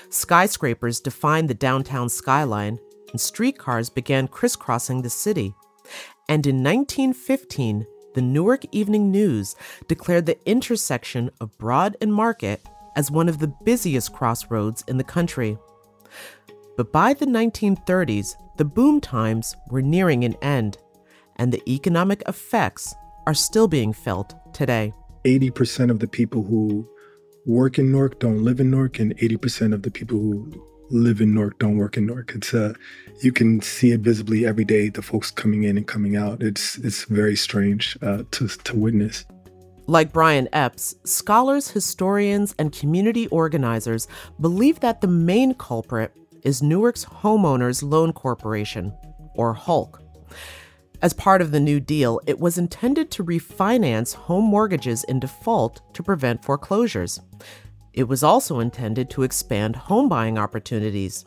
Skyscrapers 0.10 1.00
defined 1.00 1.50
the 1.50 1.56
downtown 1.56 2.08
skyline, 2.08 2.78
and 3.12 3.20
streetcars 3.20 3.90
began 3.90 4.28
crisscrossing 4.28 5.02
the 5.02 5.10
city. 5.10 5.56
And 6.30 6.46
in 6.46 6.64
1915, 6.64 7.88
the 8.14 8.22
Newark 8.22 8.64
Evening 8.72 9.10
News 9.10 9.56
declared 9.88 10.28
the 10.28 10.38
intersection 10.48 11.32
of 11.42 11.58
Broad 11.58 11.98
and 12.00 12.14
Market 12.14 12.64
as 12.96 13.10
one 13.10 13.28
of 13.28 13.40
the 13.40 13.52
busiest 13.64 14.14
crossroads 14.14 14.84
in 14.88 14.98
the 14.98 15.04
country. 15.04 15.58
But 16.78 16.92
by 16.92 17.16
the 17.16 17.26
1930s, 17.26 18.36
the 18.58 18.66
boom 18.66 19.02
times 19.02 19.56
were 19.70 19.82
nearing 19.82 20.24
an 20.24 20.36
end, 20.42 20.78
and 21.38 21.52
the 21.52 21.62
economic 21.68 22.22
effects 22.28 22.94
are 23.26 23.34
still 23.34 23.68
being 23.68 23.94
felt 23.94 24.36
today. 24.54 24.94
80% 25.26 25.90
of 25.90 26.00
the 26.00 26.08
people 26.08 26.44
who 26.44 26.88
work 27.46 27.80
in 27.80 27.92
Newark 27.92 28.20
don't 28.20 28.44
live 28.44 28.60
in 28.60 28.70
Newark, 28.70 29.00
and 29.00 29.18
80% 29.18 29.74
of 29.74 29.84
the 29.84 29.92
people 29.92 30.18
who 30.18 30.52
live 30.90 31.22
in 31.22 31.34
Newark 31.34 31.58
don't 31.60 31.78
work 31.78 31.98
in 31.98 32.06
Newark. 32.06 32.34
It's 32.36 32.54
uh, 32.54 32.74
you 33.22 33.32
can 33.32 33.62
see 33.62 33.92
it 33.92 34.02
visibly 34.02 34.46
every 34.46 34.66
day. 34.66 34.90
The 34.90 35.02
folks 35.02 35.32
coming 35.32 35.64
in 35.64 35.78
and 35.78 35.88
coming 35.88 36.16
out. 36.16 36.44
It's 36.44 36.78
it's 36.78 37.06
very 37.06 37.36
strange 37.36 37.98
uh, 38.02 38.24
to 38.32 38.48
to 38.48 38.76
witness. 38.76 39.26
Like 39.86 40.14
Brian 40.14 40.48
Epps, 40.54 40.96
scholars, 41.04 41.70
historians, 41.70 42.56
and 42.58 42.72
community 42.72 43.28
organizers 43.28 44.08
believe 44.40 44.80
that 44.80 45.02
the 45.02 45.08
main 45.08 45.56
culprit 45.56 46.14
is 46.44 46.62
Newark's 46.62 47.06
Homeowners 47.06 47.84
Loan 47.84 48.14
Corporation, 48.14 48.94
or 49.36 49.56
HOLC. 49.56 50.00
As 51.02 51.14
part 51.14 51.42
of 51.42 51.52
the 51.52 51.60
New 51.60 51.80
Deal, 51.80 52.22
it 52.28 52.40
was 52.40 52.58
intended 52.58 53.12
to 53.12 53.26
refinance 53.26 54.14
home 54.14 54.46
mortgages 54.46 55.04
in 55.04 55.20
default 55.20 55.82
to 55.94 56.04
prevent 56.04 56.44
foreclosures. 56.44 57.20
It 57.94 58.08
was 58.08 58.24
also 58.24 58.60
intended 58.60 59.10
to 59.10 59.24
expand 59.24 59.76
home 59.76 60.08
buying 60.08 60.38
opportunities. 60.38 61.26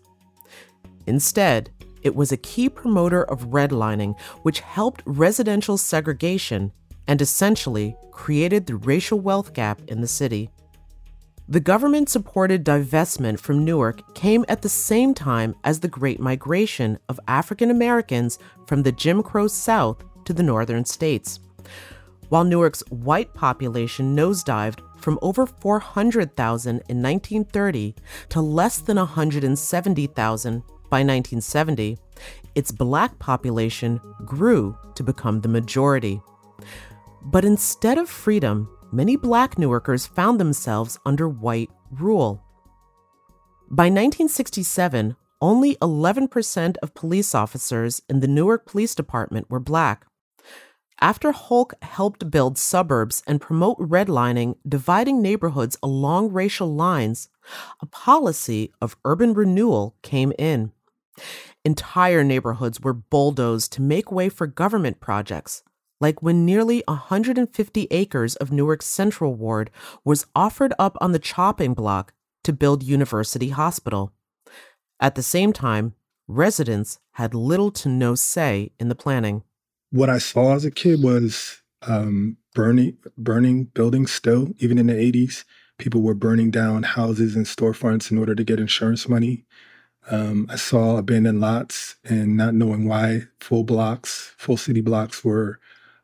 Instead, 1.06 1.70
it 2.02 2.14
was 2.14 2.32
a 2.32 2.36
key 2.36 2.68
promoter 2.68 3.24
of 3.24 3.48
redlining, 3.48 4.18
which 4.42 4.60
helped 4.60 5.02
residential 5.04 5.76
segregation 5.76 6.72
and 7.06 7.20
essentially 7.20 7.96
created 8.12 8.66
the 8.66 8.76
racial 8.76 9.20
wealth 9.20 9.52
gap 9.52 9.80
in 9.88 10.00
the 10.00 10.08
city. 10.08 10.50
The 11.48 11.60
government 11.60 12.08
supported 12.08 12.64
divestment 12.64 13.38
from 13.38 13.64
Newark 13.64 14.14
came 14.14 14.44
at 14.48 14.62
the 14.62 14.68
same 14.68 15.14
time 15.14 15.54
as 15.62 15.78
the 15.78 15.86
Great 15.86 16.18
Migration 16.18 16.98
of 17.08 17.20
African 17.28 17.70
Americans 17.70 18.40
from 18.66 18.82
the 18.82 18.90
Jim 18.90 19.22
Crow 19.22 19.46
South 19.46 20.02
to 20.24 20.32
the 20.32 20.42
northern 20.42 20.84
states. 20.84 21.38
While 22.30 22.42
Newark's 22.42 22.82
white 22.88 23.32
population 23.32 24.16
nosedived 24.16 24.80
from 24.98 25.20
over 25.22 25.46
400,000 25.46 26.70
in 26.88 27.00
1930 27.00 27.94
to 28.30 28.40
less 28.40 28.78
than 28.78 28.96
170,000 28.96 30.62
by 30.90 30.98
1970, 30.98 31.96
its 32.56 32.72
black 32.72 33.16
population 33.20 34.00
grew 34.24 34.76
to 34.96 35.04
become 35.04 35.40
the 35.40 35.48
majority. 35.48 36.20
But 37.22 37.44
instead 37.44 37.98
of 37.98 38.08
freedom, 38.08 38.68
many 38.92 39.16
black 39.16 39.56
Newarkers 39.56 40.08
found 40.08 40.40
themselves 40.40 40.98
under 41.04 41.28
white 41.28 41.70
rule. 41.90 42.42
By 43.68 43.84
1967, 43.84 45.16
only 45.40 45.76
11% 45.76 46.76
of 46.82 46.94
police 46.94 47.34
officers 47.34 48.00
in 48.08 48.20
the 48.20 48.28
Newark 48.28 48.66
Police 48.66 48.94
Department 48.94 49.50
were 49.50 49.60
black. 49.60 50.06
After 51.00 51.32
HOLC 51.32 51.72
helped 51.82 52.30
build 52.30 52.56
suburbs 52.56 53.22
and 53.26 53.40
promote 53.40 53.78
redlining, 53.78 54.56
dividing 54.66 55.20
neighborhoods 55.20 55.76
along 55.82 56.32
racial 56.32 56.74
lines, 56.74 57.28
a 57.80 57.86
policy 57.86 58.72
of 58.80 58.96
urban 59.04 59.34
renewal 59.34 59.94
came 60.02 60.32
in. 60.38 60.72
Entire 61.64 62.24
neighborhoods 62.24 62.80
were 62.80 62.94
bulldozed 62.94 63.72
to 63.72 63.82
make 63.82 64.10
way 64.10 64.30
for 64.30 64.46
government 64.46 65.00
projects, 65.00 65.62
like 66.00 66.22
when 66.22 66.44
nearly 66.44 66.82
150 66.86 67.88
acres 67.90 68.36
of 68.36 68.52
Newark's 68.52 68.86
Central 68.86 69.34
Ward 69.34 69.70
was 70.04 70.26
offered 70.34 70.74
up 70.78 70.96
on 71.00 71.12
the 71.12 71.18
chopping 71.18 71.74
block 71.74 72.12
to 72.44 72.52
build 72.52 72.82
University 72.82 73.48
Hospital. 73.50 74.12
At 75.00 75.14
the 75.14 75.22
same 75.22 75.52
time, 75.52 75.94
residents 76.28 76.98
had 77.12 77.34
little 77.34 77.70
to 77.72 77.88
no 77.88 78.14
say 78.14 78.72
in 78.78 78.88
the 78.88 78.94
planning. 78.94 79.42
What 79.90 80.10
I 80.10 80.18
saw 80.18 80.54
as 80.54 80.64
a 80.64 80.70
kid 80.70 81.02
was 81.02 81.62
um, 81.82 82.36
burning, 82.54 82.96
burning 83.16 83.64
buildings 83.64 84.12
still, 84.12 84.48
even 84.58 84.78
in 84.78 84.86
the 84.86 84.94
80s. 84.94 85.44
People 85.78 86.02
were 86.02 86.14
burning 86.14 86.50
down 86.50 86.82
houses 86.82 87.36
and 87.36 87.46
storefronts 87.46 88.10
in 88.10 88.18
order 88.18 88.34
to 88.34 88.44
get 88.44 88.58
insurance 88.58 89.08
money. 89.08 89.44
Um, 90.10 90.46
I 90.48 90.56
saw 90.56 90.96
abandoned 90.96 91.40
lots 91.40 91.96
and 92.04 92.36
not 92.36 92.54
knowing 92.54 92.86
why 92.86 93.22
full 93.40 93.64
blocks, 93.64 94.34
full 94.38 94.56
city 94.56 94.80
blocks 94.80 95.24
were 95.24 95.58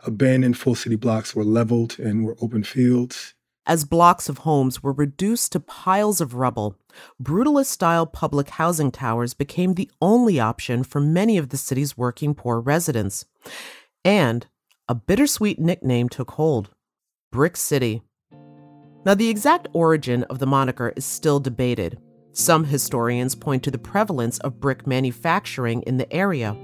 abandoned 0.05 0.59
full 0.59 0.75
city 0.75 0.97
blocks 0.97 1.35
were 1.35 1.45
leveled 1.45 1.99
and 1.99 2.25
were 2.25 2.37
open 2.41 2.63
fields. 2.63 3.35
As 3.65 3.85
blocks 3.85 4.29
of 4.29 4.39
homes 4.39 4.83
were 4.83 4.93
reduced 4.93 5.53
to 5.53 5.61
piles 5.61 6.21
of 6.21 6.35
rubble, 6.35 6.77
brutalist 7.23 7.67
style 7.67 8.07
public 8.07 8.51
housing 8.51 8.91
towers 8.91 9.35
became 9.35 9.75
the 9.75 9.91
only 10.01 10.41
option 10.41 10.83
for 10.83 11.01
many 11.01 11.39
of 11.39 11.51
the 11.51 11.57
city's 11.57 11.97
working 11.97 12.35
poor 12.35 12.61
residents. 12.61 13.25
And 14.05 14.47
a 14.89 14.97
bittersweet 14.97 15.61
nickname 15.61 16.09
took 16.09 16.33
hold 16.33 16.71
Brick 17.31 17.57
City. 17.57 18.03
Now, 19.05 19.15
the 19.15 19.29
exact 19.29 19.69
origin 19.73 20.25
of 20.25 20.41
the 20.41 20.47
moniker 20.47 20.93
is 20.97 21.05
still 21.05 21.39
debated. 21.39 21.99
Some 22.33 22.65
historians 22.65 23.35
point 23.35 23.63
to 23.63 23.71
the 23.71 23.79
prevalence 23.79 24.39
of 24.39 24.59
brick 24.59 24.87
manufacturing 24.87 25.83
in 25.83 25.99
the 25.99 26.13
area, 26.13 26.57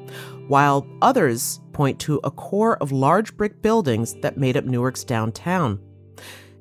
while 0.48 0.87
others 1.02 1.61
point 1.72 1.98
to 2.00 2.20
a 2.24 2.30
core 2.30 2.76
of 2.78 2.90
large 2.90 3.37
brick 3.37 3.62
buildings 3.62 4.14
that 4.22 4.37
made 4.37 4.56
up 4.56 4.64
Newark's 4.64 5.04
downtown. 5.04 5.78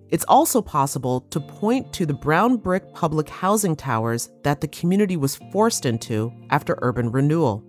It's 0.09 0.25
also 0.27 0.61
possible 0.61 1.21
to 1.31 1.39
point 1.39 1.91
to 1.93 2.05
the 2.05 2.13
brown 2.13 2.57
brick 2.57 2.93
public 2.93 3.27
housing 3.27 3.75
towers 3.75 4.29
that 4.43 4.61
the 4.61 4.67
community 4.67 5.17
was 5.17 5.39
forced 5.51 5.85
into 5.85 6.31
after 6.49 6.77
urban 6.81 7.11
renewal. 7.11 7.63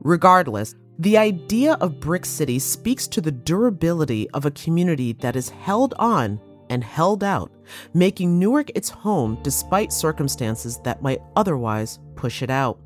Regardless, 0.00 0.74
the 0.98 1.16
idea 1.16 1.74
of 1.80 2.00
Brick 2.00 2.26
City 2.26 2.58
speaks 2.58 3.08
to 3.08 3.20
the 3.20 3.32
durability 3.32 4.28
of 4.30 4.44
a 4.44 4.50
community 4.50 5.14
that 5.14 5.36
is 5.36 5.48
held 5.48 5.94
on 5.98 6.38
and 6.68 6.84
held 6.84 7.24
out, 7.24 7.50
making 7.94 8.38
Newark 8.38 8.70
its 8.74 8.90
home 8.90 9.38
despite 9.42 9.92
circumstances 9.92 10.78
that 10.84 11.02
might 11.02 11.22
otherwise 11.36 11.98
push 12.14 12.42
it 12.42 12.50
out. 12.50 12.78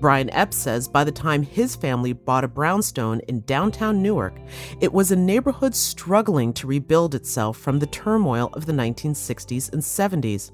Brian 0.00 0.30
Epps 0.30 0.56
says 0.56 0.88
by 0.88 1.04
the 1.04 1.12
time 1.12 1.42
his 1.42 1.76
family 1.76 2.12
bought 2.12 2.44
a 2.44 2.48
brownstone 2.48 3.20
in 3.28 3.40
downtown 3.42 4.02
Newark, 4.02 4.38
it 4.80 4.92
was 4.92 5.10
a 5.10 5.16
neighborhood 5.16 5.74
struggling 5.74 6.52
to 6.54 6.66
rebuild 6.66 7.14
itself 7.14 7.56
from 7.56 7.78
the 7.78 7.86
turmoil 7.86 8.50
of 8.52 8.66
the 8.66 8.72
1960s 8.72 9.72
and 9.72 9.82
70s. 9.82 10.50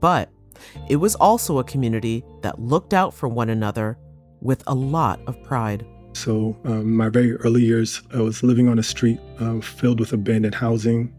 But 0.00 0.30
it 0.88 0.96
was 0.96 1.14
also 1.16 1.58
a 1.58 1.64
community 1.64 2.24
that 2.42 2.60
looked 2.60 2.94
out 2.94 3.12
for 3.12 3.28
one 3.28 3.50
another 3.50 3.98
with 4.40 4.62
a 4.66 4.74
lot 4.74 5.20
of 5.26 5.42
pride. 5.42 5.86
So, 6.12 6.56
um, 6.64 6.96
my 6.96 7.08
very 7.08 7.32
early 7.36 7.62
years, 7.64 8.02
I 8.12 8.20
was 8.20 8.42
living 8.42 8.68
on 8.68 8.78
a 8.78 8.82
street 8.82 9.18
uh, 9.40 9.60
filled 9.60 9.98
with 9.98 10.12
abandoned 10.12 10.54
housing, 10.54 11.12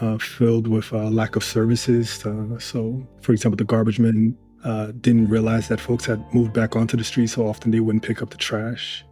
uh, 0.00 0.18
filled 0.18 0.68
with 0.68 0.92
uh, 0.92 1.10
lack 1.10 1.34
of 1.34 1.42
services. 1.42 2.24
Uh, 2.24 2.58
so, 2.58 3.04
for 3.22 3.32
example, 3.32 3.56
the 3.56 3.64
garbage 3.64 3.98
men 3.98 4.36
uh, 4.64 4.92
didn't 5.00 5.28
realize 5.28 5.68
that 5.68 5.80
folks 5.80 6.06
had 6.06 6.22
moved 6.34 6.52
back 6.52 6.76
onto 6.76 6.96
the 6.96 7.04
street, 7.04 7.28
so 7.28 7.46
often 7.46 7.70
they 7.70 7.80
wouldn't 7.80 8.04
pick 8.04 8.22
up 8.22 8.30
the 8.30 8.36
trash. 8.36 9.04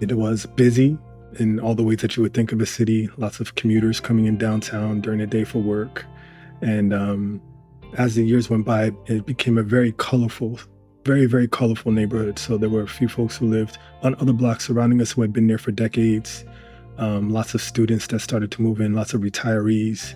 It 0.00 0.12
was 0.12 0.46
busy 0.46 0.98
in 1.38 1.60
all 1.60 1.74
the 1.74 1.82
ways 1.82 1.98
that 1.98 2.16
you 2.16 2.22
would 2.22 2.34
think 2.34 2.52
of 2.52 2.60
a 2.60 2.66
city. 2.66 3.08
Lots 3.16 3.40
of 3.40 3.54
commuters 3.54 4.00
coming 4.00 4.26
in 4.26 4.38
downtown 4.38 5.00
during 5.00 5.18
the 5.18 5.26
day 5.26 5.44
for 5.44 5.58
work, 5.58 6.04
and 6.60 6.94
um, 6.94 7.42
as 7.96 8.14
the 8.14 8.24
years 8.24 8.50
went 8.50 8.64
by, 8.64 8.92
it 9.06 9.26
became 9.26 9.58
a 9.58 9.62
very 9.62 9.92
colorful, 9.92 10.58
very 11.04 11.26
very 11.26 11.48
colorful 11.48 11.92
neighborhood. 11.92 12.38
So 12.38 12.56
there 12.56 12.70
were 12.70 12.82
a 12.82 12.88
few 12.88 13.08
folks 13.08 13.36
who 13.36 13.46
lived 13.46 13.78
on 14.02 14.14
other 14.16 14.32
blocks 14.32 14.66
surrounding 14.66 15.00
us 15.00 15.12
who 15.12 15.22
had 15.22 15.32
been 15.32 15.46
there 15.46 15.58
for 15.58 15.72
decades. 15.72 16.44
Um, 16.96 17.30
lots 17.30 17.54
of 17.54 17.60
students 17.60 18.06
that 18.08 18.20
started 18.20 18.52
to 18.52 18.62
move 18.62 18.80
in, 18.80 18.94
lots 18.94 19.14
of 19.14 19.20
retirees, 19.20 20.14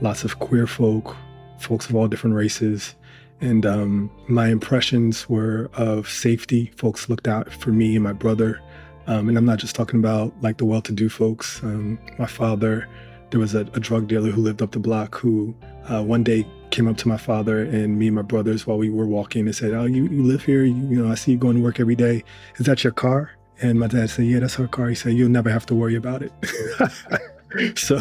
lots 0.00 0.24
of 0.24 0.40
queer 0.40 0.66
folk, 0.66 1.16
folks 1.58 1.88
of 1.88 1.94
all 1.94 2.08
different 2.08 2.34
races. 2.34 2.96
And 3.40 3.66
um, 3.66 4.10
my 4.28 4.48
impressions 4.48 5.28
were 5.28 5.70
of 5.74 6.08
safety. 6.08 6.72
Folks 6.76 7.08
looked 7.08 7.28
out 7.28 7.52
for 7.52 7.70
me 7.70 7.94
and 7.94 8.04
my 8.04 8.12
brother. 8.12 8.60
Um, 9.06 9.28
and 9.28 9.38
I'm 9.38 9.44
not 9.44 9.58
just 9.58 9.76
talking 9.76 10.00
about 10.00 10.34
like 10.42 10.58
the 10.58 10.64
well 10.64 10.82
to 10.82 10.92
do 10.92 11.08
folks. 11.08 11.62
Um, 11.62 11.98
my 12.18 12.26
father, 12.26 12.88
there 13.30 13.40
was 13.40 13.54
a, 13.54 13.60
a, 13.60 13.80
drug 13.80 14.08
dealer 14.08 14.30
who 14.30 14.40
lived 14.40 14.62
up 14.62 14.72
the 14.72 14.78
block 14.78 15.16
who 15.16 15.54
uh, 15.88 16.02
one 16.02 16.24
day 16.24 16.46
came 16.70 16.88
up 16.88 16.96
to 16.98 17.08
my 17.08 17.16
father 17.16 17.62
and 17.62 17.98
me 17.98 18.08
and 18.08 18.16
my 18.16 18.22
brothers 18.22 18.66
while 18.66 18.78
we 18.78 18.90
were 18.90 19.06
walking 19.06 19.46
and 19.46 19.54
said, 19.54 19.74
Oh, 19.74 19.84
you, 19.84 20.06
you 20.06 20.22
live 20.22 20.44
here? 20.44 20.64
You, 20.64 20.74
you 20.74 21.02
know, 21.02 21.10
I 21.10 21.14
see 21.14 21.32
you 21.32 21.38
going 21.38 21.56
to 21.56 21.62
work 21.62 21.78
every 21.78 21.94
day. 21.94 22.24
Is 22.56 22.66
that 22.66 22.82
your 22.82 22.92
car? 22.92 23.30
And 23.60 23.78
my 23.78 23.86
dad 23.86 24.10
said, 24.10 24.26
Yeah, 24.26 24.40
that's 24.40 24.58
our 24.58 24.66
car. 24.66 24.88
He 24.88 24.94
said, 24.94 25.12
You'll 25.12 25.28
never 25.28 25.50
have 25.50 25.66
to 25.66 25.74
worry 25.74 25.94
about 25.94 26.22
it. 26.22 26.32
so, 27.76 28.00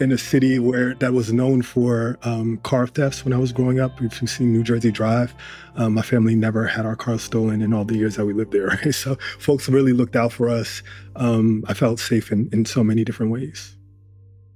in 0.00 0.12
a 0.12 0.18
city 0.18 0.58
where 0.58 0.94
that 0.94 1.12
was 1.12 1.32
known 1.32 1.62
for 1.62 2.18
um, 2.22 2.58
car 2.58 2.86
thefts 2.86 3.24
when 3.24 3.32
I 3.32 3.38
was 3.38 3.52
growing 3.52 3.80
up, 3.80 4.00
if 4.02 4.20
you've 4.20 4.30
seen 4.30 4.52
New 4.52 4.62
Jersey 4.62 4.90
Drive, 4.90 5.34
um, 5.76 5.94
my 5.94 6.02
family 6.02 6.34
never 6.34 6.66
had 6.66 6.86
our 6.86 6.96
cars 6.96 7.22
stolen 7.22 7.62
in 7.62 7.72
all 7.72 7.84
the 7.84 7.96
years 7.96 8.16
that 8.16 8.24
we 8.24 8.32
lived 8.32 8.52
there. 8.52 8.68
Right? 8.84 8.94
So, 8.94 9.16
folks 9.38 9.68
really 9.68 9.92
looked 9.92 10.16
out 10.16 10.32
for 10.32 10.48
us. 10.48 10.82
Um, 11.16 11.64
I 11.68 11.74
felt 11.74 12.00
safe 12.00 12.32
in, 12.32 12.48
in 12.52 12.64
so 12.64 12.82
many 12.82 13.04
different 13.04 13.32
ways. 13.32 13.76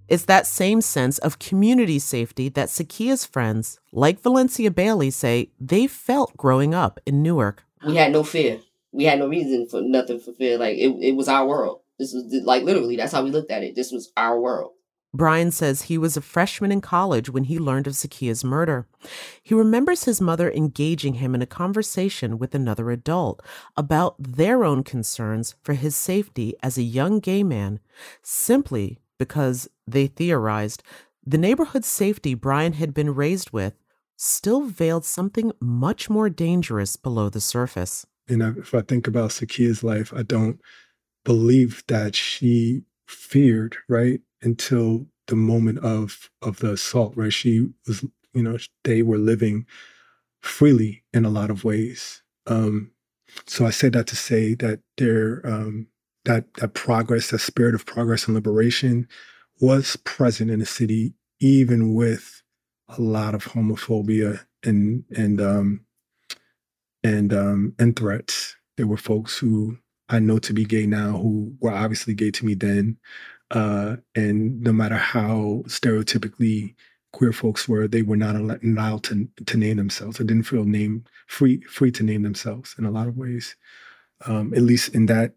It's 0.08 0.24
that 0.24 0.46
same 0.46 0.80
sense 0.80 1.18
of 1.18 1.38
community 1.38 1.98
safety 1.98 2.48
that 2.50 2.70
Sakia's 2.70 3.26
friends, 3.26 3.78
like 3.92 4.22
Valencia 4.22 4.70
Bailey, 4.70 5.10
say 5.10 5.50
they 5.60 5.86
felt 5.86 6.34
growing 6.36 6.74
up 6.74 6.98
in 7.04 7.22
Newark. 7.22 7.64
We 7.86 7.96
had 7.96 8.12
no 8.12 8.24
fear. 8.24 8.60
We 8.90 9.04
had 9.04 9.18
no 9.18 9.28
reason 9.28 9.68
for 9.68 9.82
nothing 9.82 10.18
for 10.18 10.32
fear. 10.32 10.56
Like 10.56 10.78
it, 10.78 10.96
it 11.00 11.12
was 11.12 11.28
our 11.28 11.46
world. 11.46 11.80
This 11.98 12.12
was 12.12 12.32
like 12.44 12.62
literally 12.62 12.96
that's 12.96 13.12
how 13.12 13.24
we 13.24 13.30
looked 13.30 13.50
at 13.50 13.62
it. 13.62 13.74
This 13.74 13.92
was 13.92 14.12
our 14.16 14.40
world. 14.40 14.72
Brian 15.14 15.50
says 15.50 15.82
he 15.82 15.96
was 15.96 16.16
a 16.16 16.20
freshman 16.20 16.70
in 16.70 16.82
college 16.82 17.30
when 17.30 17.44
he 17.44 17.58
learned 17.58 17.86
of 17.86 17.94
Sakia's 17.94 18.44
murder. 18.44 18.86
He 19.42 19.54
remembers 19.54 20.04
his 20.04 20.20
mother 20.20 20.50
engaging 20.52 21.14
him 21.14 21.34
in 21.34 21.40
a 21.40 21.46
conversation 21.46 22.38
with 22.38 22.54
another 22.54 22.90
adult 22.90 23.42
about 23.74 24.16
their 24.18 24.64
own 24.64 24.84
concerns 24.84 25.54
for 25.62 25.72
his 25.72 25.96
safety 25.96 26.54
as 26.62 26.76
a 26.76 26.82
young 26.82 27.20
gay 27.20 27.42
man, 27.42 27.80
simply 28.22 28.98
because 29.18 29.68
they 29.86 30.06
theorized 30.06 30.82
the 31.26 31.38
neighborhood 31.38 31.84
safety 31.84 32.34
Brian 32.34 32.74
had 32.74 32.94
been 32.94 33.14
raised 33.14 33.50
with 33.50 33.74
still 34.16 34.62
veiled 34.62 35.04
something 35.04 35.52
much 35.60 36.08
more 36.08 36.30
dangerous 36.30 36.96
below 36.96 37.28
the 37.28 37.40
surface. 37.40 38.06
You 38.28 38.38
know, 38.38 38.54
if 38.58 38.74
I 38.74 38.80
think 38.80 39.06
about 39.06 39.30
Sakia's 39.30 39.84
life, 39.84 40.12
I 40.14 40.22
don't 40.22 40.58
believe 41.24 41.84
that 41.88 42.14
she 42.14 42.82
feared, 43.06 43.76
right, 43.88 44.20
until 44.42 45.06
the 45.26 45.36
moment 45.36 45.78
of 45.80 46.30
of 46.42 46.58
the 46.58 46.72
assault, 46.72 47.14
right? 47.16 47.32
She 47.32 47.68
was, 47.86 48.04
you 48.32 48.42
know, 48.42 48.58
they 48.84 49.02
were 49.02 49.18
living 49.18 49.66
freely 50.40 51.04
in 51.12 51.24
a 51.24 51.30
lot 51.30 51.50
of 51.50 51.64
ways. 51.64 52.22
Um, 52.46 52.92
so 53.46 53.66
I 53.66 53.70
say 53.70 53.88
that 53.90 54.06
to 54.08 54.16
say 54.16 54.54
that 54.54 54.80
there 54.96 55.42
um, 55.44 55.88
that 56.24 56.52
that 56.54 56.74
progress, 56.74 57.30
that 57.30 57.40
spirit 57.40 57.74
of 57.74 57.86
progress 57.86 58.26
and 58.26 58.34
liberation, 58.34 59.08
was 59.60 59.96
present 60.04 60.50
in 60.50 60.60
the 60.60 60.66
city, 60.66 61.14
even 61.40 61.94
with 61.94 62.42
a 62.88 63.00
lot 63.00 63.34
of 63.34 63.44
homophobia 63.44 64.44
and 64.64 65.04
and 65.16 65.40
um, 65.40 65.84
and 67.02 67.32
um, 67.32 67.74
and 67.78 67.96
threats. 67.96 68.56
There 68.76 68.86
were 68.86 68.96
folks 68.96 69.38
who 69.38 69.78
I 70.08 70.18
know 70.18 70.38
to 70.38 70.52
be 70.52 70.64
gay 70.64 70.86
now 70.86 71.18
who 71.18 71.54
were 71.60 71.72
obviously 71.72 72.14
gay 72.14 72.30
to 72.30 72.46
me 72.46 72.54
then, 72.54 72.98
uh, 73.50 73.96
and 74.14 74.60
no 74.62 74.72
matter 74.72 74.96
how 74.96 75.64
stereotypically 75.66 76.74
queer 77.12 77.32
folks 77.32 77.68
were, 77.68 77.88
they 77.88 78.02
were 78.02 78.16
not 78.16 78.36
allowed 78.36 79.02
to 79.04 79.28
to 79.46 79.56
name 79.56 79.76
themselves. 79.76 80.18
They 80.18 80.24
didn't 80.24 80.46
feel 80.46 80.64
name 80.64 81.04
free 81.26 81.60
free 81.62 81.90
to 81.92 82.02
name 82.02 82.22
themselves 82.22 82.74
in 82.78 82.84
a 82.84 82.90
lot 82.90 83.08
of 83.08 83.16
ways, 83.16 83.56
um, 84.26 84.54
at 84.54 84.62
least 84.62 84.94
in 84.94 85.06
that 85.06 85.34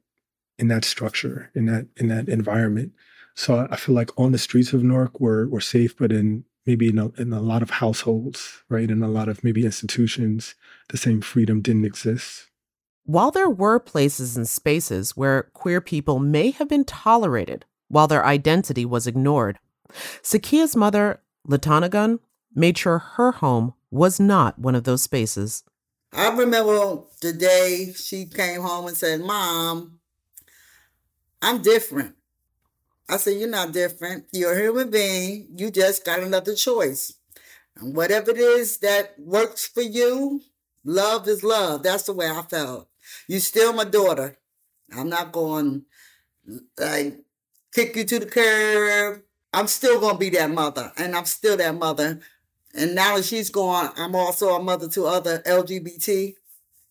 in 0.57 0.67
that 0.69 0.85
structure, 0.85 1.51
in 1.55 1.65
that 1.65 1.87
in 1.97 2.07
that 2.09 2.29
environment. 2.29 2.93
So 3.35 3.67
I 3.71 3.77
feel 3.77 3.95
like 3.95 4.11
on 4.19 4.31
the 4.31 4.37
streets 4.37 4.73
of 4.73 4.83
Newark 4.83 5.19
we're 5.19 5.47
we're 5.47 5.61
safe, 5.61 5.97
but 5.97 6.11
in 6.11 6.45
maybe 6.65 6.89
in 6.89 6.99
a, 6.99 7.09
in 7.19 7.33
a 7.33 7.41
lot 7.41 7.63
of 7.63 7.71
households, 7.71 8.63
right, 8.69 8.89
in 8.89 9.01
a 9.01 9.07
lot 9.07 9.29
of 9.29 9.43
maybe 9.43 9.65
institutions, 9.65 10.55
the 10.89 10.97
same 10.97 11.21
freedom 11.21 11.61
didn't 11.61 11.85
exist. 11.85 12.50
While 13.05 13.31
there 13.31 13.49
were 13.49 13.79
places 13.79 14.37
and 14.37 14.47
spaces 14.47 15.17
where 15.17 15.49
queer 15.53 15.81
people 15.81 16.19
may 16.19 16.51
have 16.51 16.69
been 16.69 16.85
tolerated 16.85 17.65
while 17.87 18.07
their 18.07 18.25
identity 18.25 18.85
was 18.85 19.07
ignored, 19.07 19.59
Sakia's 20.21 20.75
mother, 20.75 21.21
Latana 21.47 21.89
Gunn, 21.89 22.19
made 22.53 22.77
sure 22.77 22.99
her 22.99 23.31
home 23.33 23.73
was 23.89 24.19
not 24.19 24.59
one 24.59 24.75
of 24.75 24.83
those 24.83 25.01
spaces. 25.01 25.63
I 26.13 26.29
remember 26.29 27.03
the 27.21 27.33
day 27.33 27.93
she 27.95 28.25
came 28.25 28.61
home 28.61 28.87
and 28.87 28.97
said, 28.97 29.21
Mom, 29.21 29.99
I'm 31.41 31.61
different. 31.61 32.15
I 33.09 33.17
said, 33.17 33.39
You're 33.39 33.49
not 33.49 33.71
different. 33.71 34.25
You're 34.31 34.53
a 34.53 34.61
human 34.61 34.89
being. 34.89 35.47
You 35.55 35.71
just 35.71 36.05
got 36.05 36.19
another 36.19 36.53
choice. 36.53 37.13
And 37.77 37.95
whatever 37.95 38.31
it 38.31 38.37
is 38.37 38.77
that 38.79 39.15
works 39.17 39.67
for 39.67 39.81
you, 39.81 40.41
love 40.83 41.27
is 41.27 41.43
love. 41.43 41.83
That's 41.83 42.03
the 42.03 42.13
way 42.13 42.29
I 42.29 42.41
felt. 42.43 42.90
You 43.27 43.39
still 43.39 43.73
my 43.73 43.83
daughter. 43.83 44.37
I'm 44.95 45.09
not 45.09 45.31
going 45.31 45.83
like 46.77 47.19
kick 47.73 47.95
you 47.95 48.03
to 48.05 48.19
the 48.19 48.25
curb. 48.25 49.21
I'm 49.53 49.67
still 49.67 49.99
gonna 49.99 50.17
be 50.17 50.29
that 50.29 50.49
mother, 50.49 50.91
and 50.97 51.15
I'm 51.15 51.25
still 51.25 51.57
that 51.57 51.75
mother. 51.75 52.19
And 52.73 52.95
now 52.95 53.17
that 53.17 53.25
she's 53.25 53.49
gone, 53.49 53.91
I'm 53.97 54.15
also 54.15 54.55
a 54.55 54.63
mother 54.63 54.87
to 54.89 55.05
other 55.05 55.39
LGBT 55.39 56.35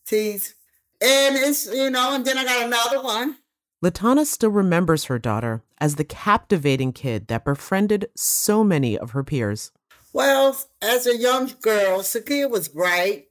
T's. 0.05 0.55
And 1.01 1.35
it's, 1.35 1.65
you 1.65 1.89
know, 1.89 2.13
and 2.13 2.23
then 2.23 2.37
I 2.37 2.43
got 2.43 2.65
another 2.67 3.01
one. 3.01 3.37
Latana 3.83 4.27
still 4.27 4.51
remembers 4.51 5.05
her 5.05 5.17
daughter 5.17 5.63
as 5.79 5.95
the 5.95 6.03
captivating 6.03 6.93
kid 6.93 7.27
that 7.27 7.43
befriended 7.43 8.07
so 8.15 8.63
many 8.63 8.95
of 8.95 9.11
her 9.11 9.23
peers. 9.23 9.71
Well, 10.13 10.55
as 10.81 11.07
a 11.07 11.17
young 11.17 11.51
girl, 11.61 12.01
Sakia 12.01 12.47
was 12.47 12.67
bright, 12.67 13.29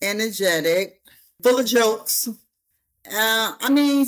energetic, 0.00 0.97
full 1.42 1.58
of 1.58 1.66
jokes. 1.66 2.28
Uh, 2.28 3.54
I 3.60 3.70
mean, 3.70 4.06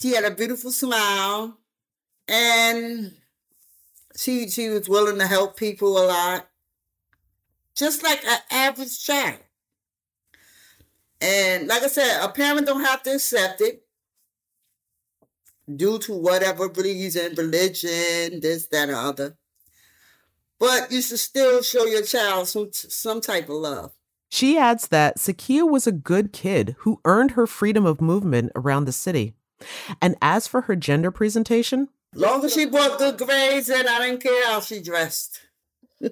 she 0.00 0.14
had 0.14 0.24
a 0.24 0.30
beautiful 0.30 0.70
smile, 0.70 1.58
and 2.26 3.12
she 4.16 4.48
she 4.48 4.68
was 4.68 4.88
willing 4.88 5.18
to 5.18 5.26
help 5.26 5.56
people 5.56 5.98
a 5.98 6.04
lot, 6.06 6.48
just 7.74 8.02
like 8.02 8.24
an 8.24 8.38
average 8.50 9.04
child. 9.04 9.38
And 11.20 11.68
like 11.68 11.82
I 11.82 11.88
said, 11.88 12.24
a 12.24 12.28
parent 12.28 12.66
don't 12.66 12.84
have 12.84 13.02
to 13.04 13.14
accept 13.14 13.60
it 13.60 13.84
due 15.76 15.98
to 16.00 16.14
whatever 16.14 16.68
reason, 16.68 17.34
religion, 17.36 18.40
this, 18.40 18.66
that, 18.68 18.88
or 18.88 18.94
other. 18.96 19.36
But 20.58 20.90
you 20.90 21.00
should 21.02 21.18
still 21.18 21.62
show 21.62 21.84
your 21.86 22.02
child 22.02 22.48
some 22.48 22.70
some 22.72 23.20
type 23.20 23.48
of 23.48 23.56
love. 23.56 23.92
She 24.30 24.56
adds 24.56 24.88
that 24.88 25.18
Sakia 25.18 25.68
was 25.68 25.86
a 25.86 25.92
good 25.92 26.32
kid 26.32 26.76
who 26.78 27.00
earned 27.04 27.32
her 27.32 27.46
freedom 27.46 27.84
of 27.84 28.00
movement 28.00 28.52
around 28.54 28.84
the 28.84 28.92
city. 28.92 29.34
And 30.00 30.16
as 30.22 30.46
for 30.46 30.62
her 30.62 30.76
gender 30.76 31.10
presentation, 31.10 31.88
long 32.14 32.44
as 32.44 32.54
she 32.54 32.64
brought 32.64 32.98
good 32.98 33.18
grades, 33.18 33.68
and 33.68 33.88
I 33.88 34.06
didn't 34.06 34.22
care 34.22 34.46
how 34.46 34.60
she 34.60 34.80
dressed. 34.80 35.40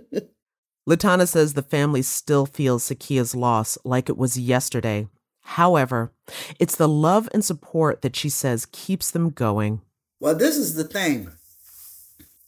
Latana 0.89 1.29
says 1.29 1.55
the 1.55 1.63
family 1.63 2.03
still 2.03 2.45
feels 2.45 2.89
Sakia's 2.89 3.35
loss 3.35 3.79
like 3.85 4.09
it 4.09 4.19
was 4.19 4.39
yesterday. 4.39 5.07
However, 5.43 6.13
it's 6.59 6.77
the 6.77 6.89
love 6.89 7.29
and 7.33 7.45
support 7.45 8.03
that 8.03 8.17
she 8.17 8.29
says 8.29 8.67
keeps 8.67 9.11
them 9.11 9.31
going. 9.31 9.81
Well, 10.21 10.35
this 10.35 10.57
is 10.57 10.75
the 10.75 10.85
thing. 10.85 11.31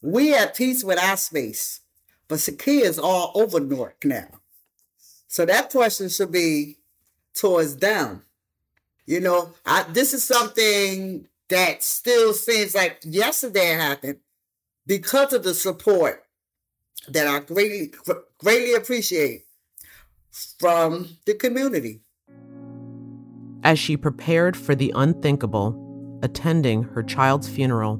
We 0.02 0.34
at 0.34 0.56
peace 0.56 0.82
with 0.82 0.98
our 0.98 1.16
space, 1.16 1.80
but 2.28 2.38
Sakia 2.38 2.82
is 2.82 2.98
all 2.98 3.32
over 3.34 3.60
Newark 3.60 4.04
now. 4.04 4.39
So 5.30 5.46
that 5.46 5.70
question 5.70 6.08
should 6.08 6.32
be 6.32 6.78
towards 7.34 7.76
them. 7.76 8.24
You 9.06 9.20
know, 9.20 9.54
I, 9.64 9.84
this 9.84 10.12
is 10.12 10.24
something 10.24 11.28
that 11.48 11.84
still 11.84 12.32
seems 12.32 12.74
like 12.74 12.98
yesterday 13.04 13.68
happened 13.68 14.18
because 14.88 15.32
of 15.32 15.44
the 15.44 15.54
support 15.54 16.24
that 17.08 17.28
I 17.28 17.38
greatly 17.38 17.92
greatly 18.38 18.74
appreciate 18.74 19.46
from 20.58 21.16
the 21.26 21.34
community. 21.34 22.00
As 23.62 23.78
she 23.78 23.96
prepared 23.96 24.56
for 24.56 24.74
the 24.74 24.92
unthinkable, 24.96 26.18
attending 26.24 26.82
her 26.82 27.04
child's 27.04 27.48
funeral, 27.48 27.98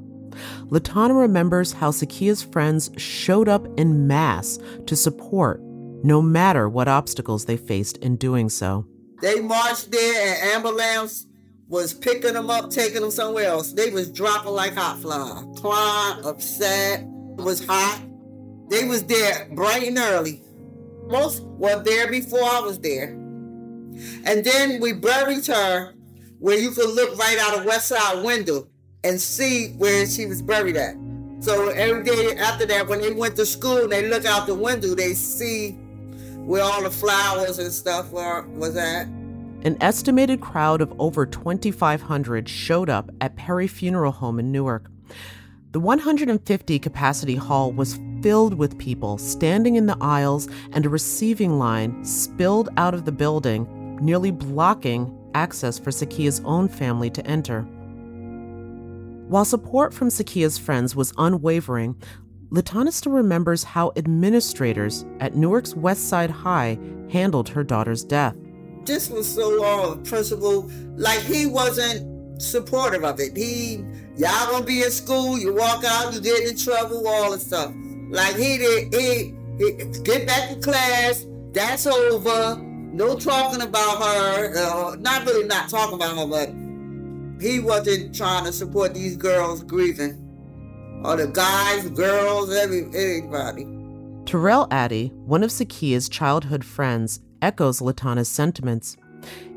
Latana 0.65 1.17
remembers 1.17 1.71
how 1.71 1.91
Sakia's 1.91 2.43
friends 2.43 2.91
showed 2.97 3.47
up 3.47 3.65
in 3.79 4.05
mass 4.05 4.59
to 4.85 4.97
support 4.97 5.61
no 6.03 6.21
matter 6.21 6.67
what 6.67 6.87
obstacles 6.87 7.45
they 7.45 7.57
faced 7.57 7.97
in 7.97 8.15
doing 8.15 8.49
so. 8.49 8.85
They 9.21 9.39
marched 9.39 9.91
there 9.91 10.27
and 10.27 10.55
ambulance 10.55 11.27
was 11.67 11.93
picking 11.93 12.33
them 12.33 12.49
up, 12.49 12.69
taking 12.69 13.01
them 13.01 13.11
somewhere 13.11 13.45
else. 13.45 13.71
They 13.71 13.91
was 13.91 14.11
dropping 14.11 14.51
like 14.51 14.75
hot 14.75 14.99
flies. 14.99 15.45
Crying, 15.61 16.25
upset, 16.25 17.01
it 17.01 17.43
was 17.43 17.65
hot. 17.65 18.01
They 18.69 18.85
was 18.85 19.03
there 19.03 19.47
bright 19.53 19.83
and 19.83 19.97
early. 19.97 20.43
Most 21.07 21.43
were 21.43 21.81
there 21.83 22.09
before 22.09 22.43
I 22.43 22.59
was 22.61 22.79
there. 22.79 23.09
And 23.09 24.43
then 24.43 24.81
we 24.81 24.93
buried 24.93 25.45
her 25.47 25.93
where 26.39 26.57
you 26.57 26.71
could 26.71 26.89
look 26.89 27.17
right 27.17 27.37
out 27.39 27.59
of 27.59 27.65
West 27.65 27.89
Side 27.89 28.23
window 28.23 28.67
and 29.03 29.19
see 29.19 29.73
where 29.77 30.05
she 30.07 30.25
was 30.25 30.41
buried 30.41 30.75
at. 30.75 30.95
So 31.39 31.69
every 31.69 32.03
day 32.03 32.35
after 32.37 32.65
that, 32.67 32.87
when 32.87 33.01
they 33.01 33.11
went 33.13 33.35
to 33.37 33.45
school 33.45 33.83
and 33.83 33.91
they 33.91 34.07
look 34.07 34.25
out 34.25 34.45
the 34.45 34.55
window, 34.55 34.93
they 34.93 35.13
see 35.13 35.77
where 36.45 36.63
all 36.63 36.83
the 36.83 36.91
flowers 36.91 37.59
and 37.59 37.71
stuff 37.71 38.11
were, 38.11 38.47
was 38.49 38.75
at. 38.75 39.07
An 39.63 39.77
estimated 39.79 40.41
crowd 40.41 40.81
of 40.81 40.93
over 40.99 41.25
2,500 41.25 42.49
showed 42.49 42.89
up 42.89 43.11
at 43.21 43.35
Perry 43.35 43.67
Funeral 43.67 44.11
Home 44.11 44.39
in 44.39 44.51
Newark. 44.51 44.89
The 45.71 45.79
150 45.79 46.79
capacity 46.79 47.35
hall 47.35 47.71
was 47.71 47.99
filled 48.21 48.55
with 48.55 48.77
people 48.77 49.17
standing 49.17 49.75
in 49.75 49.85
the 49.85 49.97
aisles, 50.01 50.49
and 50.73 50.85
a 50.85 50.89
receiving 50.89 51.57
line 51.57 52.03
spilled 52.03 52.69
out 52.75 52.93
of 52.93 53.05
the 53.05 53.11
building, 53.11 53.97
nearly 54.01 54.31
blocking 54.31 55.17
access 55.33 55.79
for 55.79 55.91
Sakia's 55.91 56.41
own 56.43 56.67
family 56.67 57.09
to 57.11 57.25
enter. 57.25 57.61
While 59.27 59.45
support 59.45 59.93
from 59.93 60.09
Sakia's 60.09 60.57
friends 60.57 60.93
was 60.93 61.13
unwavering, 61.17 61.95
Latana 62.51 62.91
still 62.91 63.13
remembers 63.13 63.63
how 63.63 63.93
administrators 63.95 65.05
at 65.21 65.35
Newark's 65.35 65.73
West 65.73 66.09
Side 66.09 66.29
High 66.29 66.77
handled 67.09 67.47
her 67.47 67.63
daughter's 67.63 68.03
death. 68.03 68.35
This 68.83 69.09
was 69.09 69.33
so 69.33 69.63
uh, 69.63 69.95
principal, 69.97 70.69
like 70.97 71.21
he 71.21 71.45
wasn't 71.45 72.41
supportive 72.41 73.05
of 73.05 73.21
it. 73.21 73.37
He, 73.37 73.85
y'all 74.17 74.51
gonna 74.51 74.65
be 74.65 74.83
in 74.83 74.91
school, 74.91 75.39
you 75.39 75.55
walk 75.55 75.85
out, 75.85 76.13
you 76.13 76.19
get 76.19 76.45
in 76.45 76.57
trouble, 76.57 77.07
all 77.07 77.31
the 77.31 77.39
stuff. 77.39 77.73
Like 78.09 78.35
he 78.35 78.57
did, 78.57 78.93
he, 78.93 79.33
he 79.57 80.01
get 80.03 80.27
back 80.27 80.49
to 80.49 80.59
class, 80.59 81.25
that's 81.53 81.87
over, 81.87 82.57
no 82.61 83.17
talking 83.17 83.61
about 83.61 84.03
her, 84.03 84.57
uh, 84.57 84.95
not 84.97 85.25
really 85.25 85.47
not 85.47 85.69
talking 85.69 85.95
about 85.95 86.17
her, 86.17 86.27
but 86.27 86.49
he 87.41 87.61
wasn't 87.61 88.13
trying 88.13 88.43
to 88.43 88.51
support 88.51 88.93
these 88.93 89.15
girls 89.15 89.63
grieving. 89.63 90.20
Or 91.03 91.15
the 91.15 91.27
guys, 91.27 91.89
girls, 91.89 92.53
every, 92.53 92.85
everybody. 92.85 93.65
Terrell 94.25 94.67
Addy, 94.69 95.07
one 95.25 95.43
of 95.43 95.49
Sakia's 95.49 96.07
childhood 96.07 96.63
friends, 96.63 97.19
echoes 97.41 97.79
Latana's 97.79 98.29
sentiments. 98.29 98.97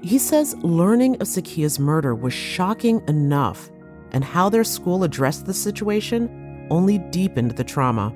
He 0.03 0.19
says 0.19 0.57
learning 0.63 1.21
of 1.21 1.29
Sakia's 1.29 1.79
murder 1.79 2.15
was 2.15 2.33
shocking 2.33 3.03
enough, 3.09 3.71
and 4.13 4.25
how 4.25 4.49
their 4.49 4.65
school 4.65 5.05
addressed 5.05 5.45
the 5.45 5.53
situation 5.53 6.67
only 6.71 6.99
deepened 6.99 7.53
the 7.53 7.65
trauma. 7.65 8.13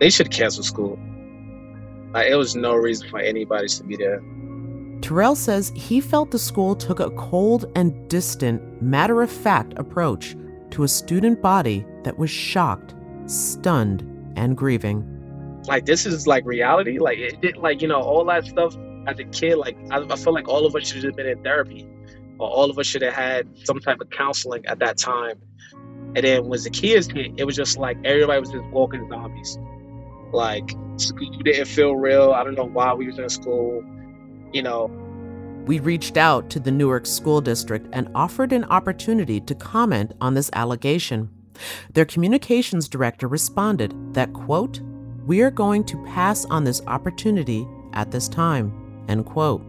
They 0.00 0.10
should 0.10 0.32
cancel 0.32 0.64
school. 0.64 0.98
Like, 2.12 2.28
it 2.30 2.34
was 2.36 2.56
no 2.56 2.74
reason 2.74 3.08
for 3.08 3.20
anybody 3.20 3.68
to 3.68 3.84
be 3.84 3.96
there. 3.96 4.20
Terrell 5.02 5.36
says 5.36 5.72
he 5.76 6.00
felt 6.00 6.32
the 6.32 6.38
school 6.38 6.74
took 6.74 6.98
a 6.98 7.10
cold 7.10 7.64
and 7.76 8.08
distant, 8.08 8.82
matter 8.82 9.22
of 9.22 9.30
fact 9.30 9.74
approach 9.76 10.36
to 10.72 10.84
a 10.84 10.88
student 10.88 11.40
body 11.40 11.84
that 12.02 12.18
was 12.18 12.30
shocked, 12.30 12.94
stunned, 13.26 14.02
and 14.36 14.56
grieving. 14.56 15.08
Like 15.66 15.86
this 15.86 16.06
is 16.06 16.26
like 16.26 16.44
reality. 16.44 16.98
Like 16.98 17.18
it 17.18 17.40
did. 17.40 17.56
Like 17.56 17.82
you 17.82 17.88
know 17.88 18.00
all 18.00 18.24
that 18.24 18.44
stuff 18.46 18.76
as 19.06 19.18
a 19.18 19.24
kid. 19.24 19.56
Like 19.56 19.76
I, 19.90 19.98
I 19.98 20.16
feel 20.16 20.34
like 20.34 20.48
all 20.48 20.66
of 20.66 20.74
us 20.74 20.88
should 20.88 21.04
have 21.04 21.16
been 21.16 21.26
in 21.26 21.42
therapy, 21.42 21.88
or 22.38 22.48
all 22.48 22.70
of 22.70 22.78
us 22.78 22.86
should 22.86 23.02
have 23.02 23.14
had 23.14 23.48
some 23.64 23.78
type 23.78 24.00
of 24.00 24.10
counseling 24.10 24.66
at 24.66 24.78
that 24.80 24.98
time. 24.98 25.40
And 26.14 26.24
then 26.24 26.46
when 26.46 26.60
the 26.62 26.70
kids 26.70 27.06
hit, 27.06 27.32
it 27.36 27.44
was 27.44 27.56
just 27.56 27.78
like 27.78 27.96
everybody 28.04 28.40
was 28.40 28.50
just 28.50 28.64
walking 28.66 29.08
zombies. 29.08 29.58
Like 30.32 30.70
school 30.96 31.30
didn't 31.44 31.66
feel 31.66 31.94
real. 31.94 32.32
I 32.32 32.42
don't 32.44 32.54
know 32.54 32.64
why 32.64 32.92
we 32.94 33.06
was 33.06 33.18
in 33.18 33.28
school 33.28 33.84
you 34.52 34.62
know. 34.62 34.90
We 35.64 35.78
reached 35.78 36.16
out 36.16 36.50
to 36.50 36.60
the 36.60 36.72
Newark 36.72 37.06
School 37.06 37.40
District 37.40 37.86
and 37.92 38.10
offered 38.16 38.52
an 38.52 38.64
opportunity 38.64 39.40
to 39.42 39.54
comment 39.54 40.12
on 40.20 40.34
this 40.34 40.50
allegation. 40.54 41.30
Their 41.92 42.04
communications 42.04 42.88
director 42.88 43.28
responded 43.28 43.94
that, 44.12 44.32
quote, 44.32 44.80
we 45.24 45.40
are 45.40 45.52
going 45.52 45.84
to 45.84 46.04
pass 46.04 46.44
on 46.46 46.64
this 46.64 46.82
opportunity 46.88 47.66
at 47.92 48.10
this 48.10 48.28
time, 48.28 49.04
end 49.08 49.24
quote. 49.24 49.62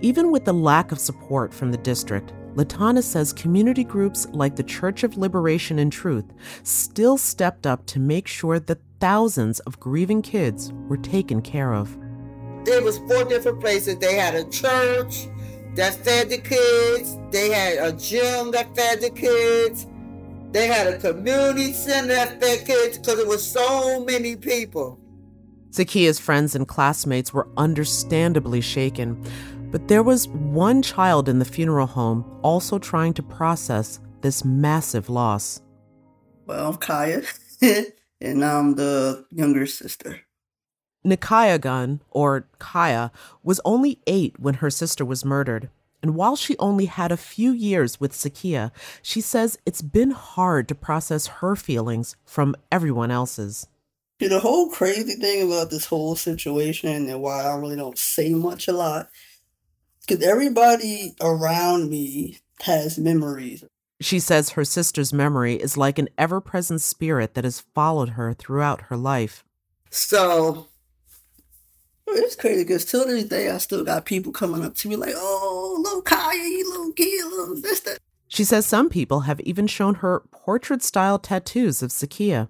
Even 0.00 0.30
with 0.30 0.46
the 0.46 0.54
lack 0.54 0.92
of 0.92 0.98
support 0.98 1.52
from 1.52 1.70
the 1.70 1.78
district, 1.78 2.32
Latana 2.54 3.02
says 3.02 3.34
community 3.34 3.84
groups 3.84 4.26
like 4.32 4.56
the 4.56 4.62
Church 4.62 5.04
of 5.04 5.18
Liberation 5.18 5.78
and 5.78 5.92
Truth 5.92 6.32
still 6.62 7.18
stepped 7.18 7.66
up 7.66 7.84
to 7.86 8.00
make 8.00 8.26
sure 8.26 8.58
that 8.58 8.80
thousands 8.98 9.60
of 9.60 9.78
grieving 9.78 10.22
kids 10.22 10.72
were 10.88 10.96
taken 10.96 11.42
care 11.42 11.74
of 11.74 11.98
there 12.64 12.82
was 12.82 12.98
four 12.98 13.24
different 13.24 13.60
places. 13.60 13.98
They 13.98 14.14
had 14.14 14.34
a 14.34 14.44
church 14.50 15.28
that 15.74 15.94
fed 16.04 16.30
the 16.30 16.38
kids. 16.38 17.18
They 17.30 17.50
had 17.50 17.78
a 17.78 17.96
gym 17.96 18.50
that 18.52 18.74
fed 18.76 19.00
the 19.00 19.10
kids. 19.10 19.86
They 20.52 20.66
had 20.66 20.86
a 20.88 20.98
community 20.98 21.72
center 21.72 22.08
that 22.08 22.40
fed 22.40 22.66
kids 22.66 22.98
because 22.98 23.16
there 23.16 23.26
was 23.26 23.46
so 23.46 24.04
many 24.04 24.36
people. 24.36 24.98
Sakia's 25.70 26.18
friends 26.18 26.56
and 26.56 26.66
classmates 26.66 27.32
were 27.32 27.46
understandably 27.56 28.60
shaken, 28.60 29.24
but 29.70 29.86
there 29.86 30.02
was 30.02 30.26
one 30.28 30.82
child 30.82 31.28
in 31.28 31.38
the 31.38 31.44
funeral 31.44 31.86
home 31.86 32.24
also 32.42 32.78
trying 32.78 33.14
to 33.14 33.22
process 33.22 34.00
this 34.20 34.44
massive 34.44 35.08
loss. 35.08 35.62
Well, 36.46 36.70
I'm 36.70 36.76
Kaya, 36.76 37.22
and 38.20 38.44
I'm 38.44 38.74
the 38.74 39.24
younger 39.30 39.66
sister. 39.66 40.20
Nikaya 41.04 41.60
Gunn, 41.60 42.00
or 42.10 42.46
Kaya, 42.58 43.10
was 43.42 43.60
only 43.64 44.00
eight 44.06 44.38
when 44.38 44.54
her 44.54 44.70
sister 44.70 45.04
was 45.04 45.24
murdered. 45.24 45.70
And 46.02 46.14
while 46.14 46.34
she 46.36 46.56
only 46.58 46.86
had 46.86 47.12
a 47.12 47.16
few 47.16 47.52
years 47.52 48.00
with 48.00 48.12
Sakia, 48.12 48.70
she 49.02 49.20
says 49.20 49.58
it's 49.66 49.82
been 49.82 50.12
hard 50.12 50.66
to 50.68 50.74
process 50.74 51.26
her 51.26 51.56
feelings 51.56 52.16
from 52.24 52.56
everyone 52.72 53.10
else's. 53.10 53.66
The 54.18 54.40
whole 54.40 54.70
crazy 54.70 55.14
thing 55.14 55.46
about 55.46 55.70
this 55.70 55.86
whole 55.86 56.16
situation 56.16 57.08
and 57.08 57.22
why 57.22 57.42
I 57.42 57.54
really 57.56 57.76
don't 57.76 57.98
say 57.98 58.30
much 58.30 58.68
a 58.68 58.72
lot, 58.72 59.08
because 60.06 60.22
everybody 60.22 61.14
around 61.20 61.90
me 61.90 62.38
has 62.62 62.98
memories. 62.98 63.64
She 64.00 64.20
says 64.20 64.50
her 64.50 64.64
sister's 64.64 65.12
memory 65.12 65.56
is 65.56 65.76
like 65.76 65.98
an 65.98 66.08
ever 66.16 66.40
present 66.40 66.80
spirit 66.80 67.34
that 67.34 67.44
has 67.44 67.64
followed 67.74 68.10
her 68.10 68.32
throughout 68.32 68.82
her 68.82 68.96
life. 68.96 69.44
So 69.90 70.68
it's 72.14 72.36
crazy 72.36 72.64
because 72.64 72.84
till 72.84 73.06
this 73.06 73.24
day, 73.24 73.50
I 73.50 73.58
still 73.58 73.84
got 73.84 74.04
people 74.04 74.32
coming 74.32 74.64
up 74.64 74.74
to 74.76 74.88
me 74.88 74.96
like, 74.96 75.14
"Oh, 75.16 75.80
little 75.82 76.02
Kaya, 76.02 76.36
you 76.36 76.70
little 76.70 76.92
kid, 76.92 77.24
little 77.26 77.56
that." 77.56 77.98
She 78.28 78.44
says 78.44 78.64
some 78.64 78.88
people 78.88 79.20
have 79.20 79.40
even 79.40 79.66
shown 79.66 79.96
her 79.96 80.22
portrait-style 80.30 81.18
tattoos 81.18 81.82
of 81.82 81.90
Sakia. 81.90 82.48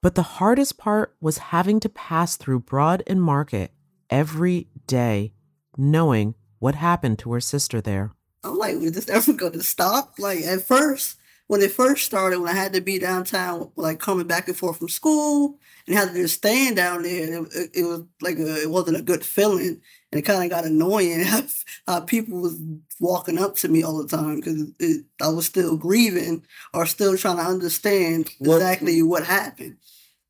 But 0.00 0.14
the 0.14 0.22
hardest 0.22 0.78
part 0.78 1.14
was 1.20 1.38
having 1.38 1.80
to 1.80 1.88
pass 1.88 2.36
through 2.36 2.60
Broad 2.60 3.02
and 3.06 3.22
Market 3.22 3.72
every 4.10 4.68
day, 4.86 5.32
knowing 5.76 6.34
what 6.58 6.74
happened 6.74 7.18
to 7.20 7.32
her 7.32 7.40
sister 7.40 7.80
there. 7.80 8.12
I'm 8.42 8.58
like, 8.58 8.76
is 8.76 8.92
this 8.92 9.08
ever 9.08 9.32
going 9.32 9.52
to 9.52 9.62
stop? 9.62 10.14
Like 10.18 10.42
at 10.42 10.62
first, 10.62 11.18
when 11.46 11.60
it 11.60 11.72
first 11.72 12.04
started, 12.04 12.38
when 12.38 12.48
I 12.48 12.54
had 12.54 12.72
to 12.72 12.80
be 12.80 12.98
downtown, 12.98 13.70
like 13.76 13.98
coming 13.98 14.26
back 14.26 14.48
and 14.48 14.56
forth 14.56 14.78
from 14.78 14.88
school, 14.88 15.58
and 15.86 15.96
had 15.96 16.08
to 16.08 16.14
just 16.14 16.36
stand 16.36 16.76
down 16.76 17.02
there, 17.02 17.44
it, 17.44 17.48
it, 17.54 17.70
it 17.74 17.84
was 17.84 18.04
like 18.22 18.38
a, 18.38 18.62
it 18.62 18.70
wasn't 18.70 18.96
a 18.96 19.02
good 19.02 19.24
feeling, 19.24 19.80
and 20.10 20.18
it 20.18 20.22
kind 20.22 20.42
of 20.42 20.50
got 20.50 20.64
annoying 20.64 21.20
how, 21.24 21.42
how, 21.86 22.00
people 22.00 22.40
was 22.40 22.58
walking 22.98 23.38
up 23.38 23.56
to 23.56 23.68
me 23.68 23.82
all 23.82 24.02
the 24.02 24.08
time 24.08 24.36
because 24.36 24.72
I 25.20 25.28
was 25.28 25.46
still 25.46 25.76
grieving 25.76 26.46
or 26.72 26.86
still 26.86 27.16
trying 27.16 27.36
to 27.36 27.42
understand 27.42 28.30
exactly 28.40 29.02
what, 29.02 29.20
what 29.20 29.28
happened. 29.28 29.76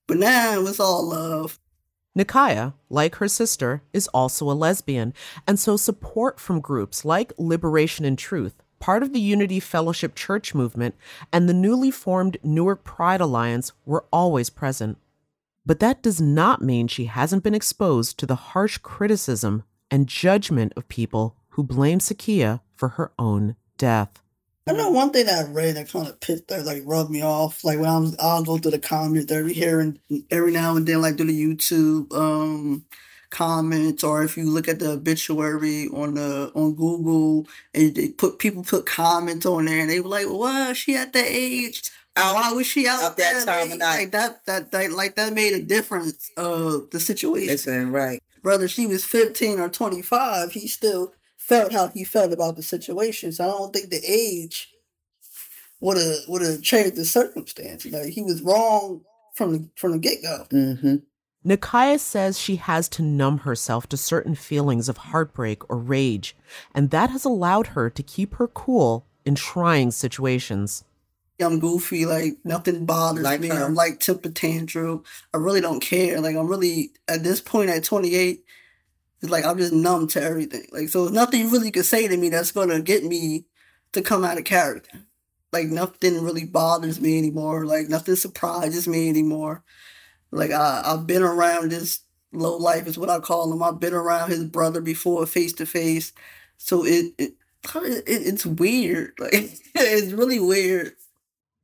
But 0.09 0.18
now 0.18 0.55
it 0.55 0.62
was 0.62 0.81
all 0.81 1.09
love. 1.09 1.59
Nikaya, 2.18 2.74
like 2.90 3.16
her 3.16 3.29
sister, 3.29 3.83
is 3.92 4.09
also 4.09 4.50
a 4.50 4.53
lesbian, 4.53 5.14
and 5.46 5.59
so 5.59 5.77
support 5.77 6.38
from 6.38 6.61
groups 6.61 7.05
like 7.05 7.33
Liberation 7.38 8.05
and 8.05 8.18
Truth 8.18 8.63
part 8.85 9.03
of 9.03 9.14
the 9.14 9.20
Unity 9.20 9.61
Fellowship 9.61 10.14
Church 10.14 10.55
movement, 10.55 10.94
and 11.33 11.49
the 11.49 11.55
newly 11.55 11.90
formed 11.90 12.37
Newark 12.42 12.85
Pride 12.85 13.23
Alliance 13.23 13.73
were 13.87 14.05
always 14.12 14.51
present. 14.51 14.99
But 15.64 15.81
that 15.81 16.03
does 16.03 16.20
not 16.20 16.61
mean 16.61 16.87
she 16.87 17.07
hasn't 17.07 17.42
been 17.42 17.55
exposed 17.55 18.18
to 18.18 18.27
the 18.27 18.53
harsh 18.53 18.77
criticism 18.77 19.62
and 19.90 20.07
judgment 20.07 20.75
of 20.77 20.87
people 20.88 21.35
who 21.53 21.62
blame 21.62 21.99
Sakia 21.99 22.61
for 22.77 22.90
her 22.90 23.11
own 23.18 23.57
death. 23.79 24.23
I 24.66 24.75
know 24.75 24.90
one 24.90 25.12
thing 25.12 25.25
that 25.25 25.47
I 25.47 25.51
read 25.51 25.77
that 25.77 25.88
kind 25.88 26.07
of 26.07 26.20
pissed 26.20 26.53
or 26.53 26.61
like 26.61 26.83
rubbed 26.85 27.11
me 27.11 27.23
off. 27.23 27.64
Like 27.64 27.79
when 27.79 27.88
I'm, 27.88 28.12
I'll 28.18 28.44
go 28.44 28.59
through 28.59 28.73
the 28.73 28.79
comments 28.79 29.33
every 29.33 29.55
here 29.55 29.81
and 29.81 29.99
every 30.31 30.53
now 30.53 30.77
and 30.77 30.87
then, 30.87 31.01
like 31.01 31.16
do 31.16 31.25
the 31.25 31.33
YouTube 31.33 32.12
um 32.12 32.85
comments 33.35 34.05
or 34.05 34.23
if 34.23 34.37
you 34.37 34.49
look 34.49 34.68
at 34.68 34.79
the 34.79 34.92
obituary 34.92 35.88
on 35.88 36.14
the 36.14 36.53
on 36.55 36.75
Google 36.75 37.47
and 37.75 37.94
they 37.94 38.09
put 38.09 38.38
people 38.38 38.62
put 38.62 38.87
comments 38.87 39.44
on 39.44 39.64
there 39.64 39.81
and 39.81 39.90
they 39.90 40.01
were 40.01 40.09
like, 40.09 40.27
well, 40.29 40.73
she 40.73 40.94
at 40.94 41.12
that 41.12 41.27
age. 41.27 41.90
Why 42.16 42.53
was 42.53 42.68
she 42.68 42.87
out 42.87 43.03
at 43.03 43.16
that 43.16 43.44
time 43.44 43.79
night? 43.79 43.99
Like 43.99 44.11
that, 44.12 44.47
that, 44.47 44.70
that, 44.70 44.92
like 44.92 45.16
that 45.16 45.33
made 45.33 45.53
a 45.53 45.61
difference 45.61 46.31
of 46.37 46.90
the 46.90 47.01
situation. 47.01 47.49
Listen, 47.49 47.90
right. 47.90 48.23
whether 48.42 48.68
she 48.68 48.87
was 48.87 49.05
15 49.05 49.59
or 49.59 49.68
25, 49.68 50.53
he 50.53 50.68
still 50.68 51.12
felt 51.37 51.73
how 51.73 51.88
he 51.88 52.05
felt 52.05 52.33
about 52.33 52.55
the 52.55 52.62
situation. 52.62 53.33
So 53.33 53.44
I 53.44 53.49
don't 53.49 53.73
think 53.73 53.90
the 53.90 54.01
age 54.07 54.70
would 55.81 55.97
have 55.97 56.16
would 56.29 56.42
have 56.42 56.62
changed 56.62 56.94
the 56.94 57.05
circumstance. 57.05 57.85
You 57.85 57.90
know, 57.90 58.05
he 58.05 58.23
was 58.23 58.42
wrong 58.42 59.03
from 59.35 59.53
the 59.53 59.68
from 59.75 59.92
the 59.92 59.99
get 59.99 60.23
go. 60.23 60.47
Mm-hmm. 60.51 60.97
Nakia 61.46 61.98
says 61.98 62.38
she 62.38 62.57
has 62.57 62.88
to 62.90 63.02
numb 63.02 63.38
herself 63.38 63.87
to 63.88 63.96
certain 63.96 64.35
feelings 64.35 64.88
of 64.88 64.96
heartbreak 64.96 65.68
or 65.70 65.76
rage, 65.78 66.35
and 66.74 66.90
that 66.90 67.11
has 67.11 67.24
allowed 67.24 67.68
her 67.68 67.90
to 67.90 68.02
keep 68.02 68.37
her 68.37 68.48
cool 68.48 69.07
in 69.24 69.35
trying 69.35 69.90
situations. 69.90 70.85
I'm 71.40 71.59
goofy, 71.59 72.07
like 72.07 72.37
nothing 72.44 72.87
bothers 72.87 73.24
Like 73.24 73.40
me. 73.40 73.48
her. 73.48 73.64
I'm 73.64 73.74
like 73.74 74.00
temper 74.00 74.30
tantrum. 74.30 75.02
I 75.35 75.38
really 75.38 75.61
don't 75.61 75.80
care. 75.80 76.20
Like 76.20 76.37
I'm 76.37 76.46
really 76.46 76.92
at 77.09 77.24
this 77.24 77.40
point 77.40 77.70
at 77.70 77.85
28, 77.85 78.44
it's 79.20 79.30
like 79.30 79.44
I'm 79.44 79.59
just 79.59 79.72
numb 79.72 80.07
to 80.09 80.22
everything. 80.22 80.66
Like 80.72 80.88
so, 80.88 81.02
there's 81.02 81.12
nothing 81.14 81.40
you 81.40 81.48
really 81.50 81.70
could 81.72 81.87
say 81.87 82.07
to 82.09 82.16
me 82.16 82.28
that's 82.28 82.52
gonna 82.52 82.80
get 82.80 83.04
me 83.04 83.46
to 83.92 84.00
come 84.00 84.24
out 84.24 84.38
of 84.38 84.44
character. 84.44 85.00
Like 85.52 85.66
nothing 85.66 86.22
really 86.22 86.44
bothers 86.46 87.00
me 87.00 87.18
anymore. 87.18 87.66
Like 87.66 87.88
nothing 87.88 88.16
surprises 88.16 88.87
me 88.88 89.09
anymore. 89.09 89.64
Like 90.35 90.51
I, 90.51 90.83
I've 90.85 91.07
been 91.07 91.23
around 91.23 91.70
this 91.70 92.01
low 92.33 92.57
life 92.57 92.87
is 92.87 92.99
what 92.99 93.09
I 93.09 93.20
call 93.20 93.53
him. 93.53 93.62
I've 93.62 93.81
been 93.81 93.94
around 93.94 94.31
his 94.31 94.44
brother 94.44 94.81
before 94.81 95.25
face 95.27 95.53
to 95.55 95.66
face, 95.66 96.12
so 96.59 96.85
it, 96.85 97.14
it 97.18 97.35
it 97.75 98.05
it's 98.07 98.44
weird. 98.44 99.12
Like 99.20 99.59
it's 99.77 100.12
really 100.12 100.40
weird. 100.40 100.92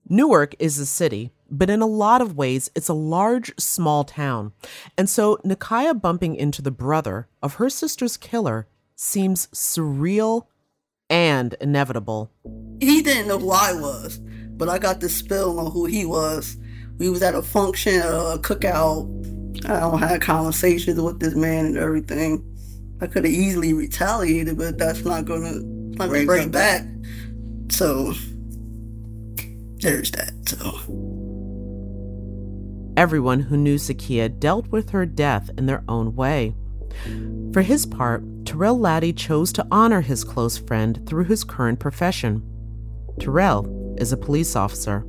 Newark 0.08 0.54
is 0.58 0.78
a 0.78 0.86
city, 0.86 1.30
but 1.50 1.70
in 1.70 1.82
a 1.82 1.86
lot 1.86 2.20
of 2.20 2.36
ways, 2.36 2.70
it's 2.74 2.88
a 2.88 2.94
large, 2.94 3.52
small 3.58 4.02
town. 4.02 4.52
And 4.98 5.08
so 5.08 5.36
Nakia 5.44 6.00
bumping 6.00 6.34
into 6.34 6.62
the 6.62 6.72
brother 6.72 7.28
of 7.42 7.54
her 7.54 7.70
sister's 7.70 8.16
killer 8.16 8.66
seems 8.96 9.46
surreal 9.48 10.46
and 11.08 11.54
inevitable. 11.60 12.30
he 12.80 13.02
didn't 13.02 13.28
know 13.28 13.38
who 13.38 13.50
I 13.50 13.72
was, 13.72 14.18
but 14.18 14.68
I 14.68 14.78
got 14.78 15.00
the 15.00 15.08
spill 15.08 15.60
on 15.60 15.70
who 15.70 15.86
he 15.86 16.04
was. 16.04 16.56
We 17.00 17.08
was 17.08 17.22
at 17.22 17.34
a 17.34 17.40
function, 17.40 17.96
a 17.96 18.38
cookout. 18.38 19.08
I 19.64 19.80
don't 19.80 19.98
had 19.98 20.20
conversations 20.20 21.00
with 21.00 21.18
this 21.18 21.34
man 21.34 21.64
and 21.64 21.78
everything. 21.78 22.44
I 23.00 23.06
could 23.06 23.24
have 23.24 23.32
easily 23.32 23.72
retaliated, 23.72 24.58
but 24.58 24.76
that's 24.76 25.02
not 25.02 25.24
gonna 25.24 25.60
not 25.60 26.10
Bring 26.10 26.26
bring 26.26 26.42
him 26.42 26.48
it 26.50 26.52
back. 26.52 26.84
So 27.70 28.12
there's 29.78 30.10
that. 30.10 30.32
So 30.46 30.78
Everyone 32.98 33.40
who 33.40 33.56
knew 33.56 33.76
Sakia 33.76 34.28
dealt 34.38 34.66
with 34.68 34.90
her 34.90 35.06
death 35.06 35.48
in 35.56 35.64
their 35.64 35.82
own 35.88 36.14
way. 36.14 36.54
For 37.54 37.62
his 37.62 37.86
part, 37.86 38.22
Terrell 38.44 38.78
Laddie 38.78 39.14
chose 39.14 39.54
to 39.54 39.66
honor 39.70 40.02
his 40.02 40.22
close 40.22 40.58
friend 40.58 41.02
through 41.06 41.24
his 41.24 41.44
current 41.44 41.80
profession. 41.80 42.42
Terrell 43.18 43.96
is 43.98 44.12
a 44.12 44.18
police 44.18 44.54
officer. 44.54 45.06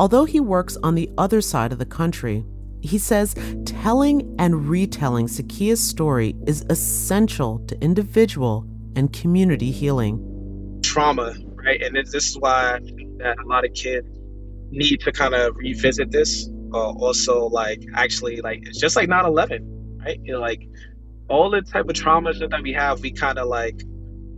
Although 0.00 0.24
he 0.24 0.40
works 0.40 0.78
on 0.82 0.94
the 0.94 1.10
other 1.18 1.42
side 1.42 1.72
of 1.72 1.78
the 1.78 1.84
country, 1.84 2.42
he 2.80 2.96
says 2.96 3.34
telling 3.66 4.34
and 4.38 4.66
retelling 4.66 5.26
Sakia's 5.26 5.86
story 5.86 6.34
is 6.46 6.64
essential 6.70 7.58
to 7.66 7.78
individual 7.84 8.66
and 8.96 9.12
community 9.12 9.70
healing. 9.70 10.80
trauma, 10.82 11.34
right? 11.52 11.82
And 11.82 11.94
this, 11.94 12.14
is 12.14 12.38
why 12.38 12.80
that 13.18 13.36
a 13.44 13.46
lot 13.46 13.66
of 13.66 13.74
kids 13.74 14.08
need 14.70 15.00
to 15.00 15.12
kind 15.12 15.34
of 15.34 15.54
revisit 15.56 16.10
this. 16.10 16.48
Uh, 16.72 16.92
also, 16.92 17.48
like 17.48 17.84
actually, 17.94 18.40
like 18.40 18.60
it's 18.62 18.80
just 18.80 18.96
like 18.96 19.06
9/11, 19.06 19.58
right? 20.02 20.18
You 20.24 20.32
know, 20.32 20.40
like 20.40 20.62
all 21.28 21.50
the 21.50 21.60
type 21.60 21.90
of 21.90 21.94
traumas 21.94 22.38
that 22.38 22.62
we 22.62 22.72
have, 22.72 23.00
we 23.02 23.12
kind 23.12 23.38
of 23.38 23.48
like 23.48 23.82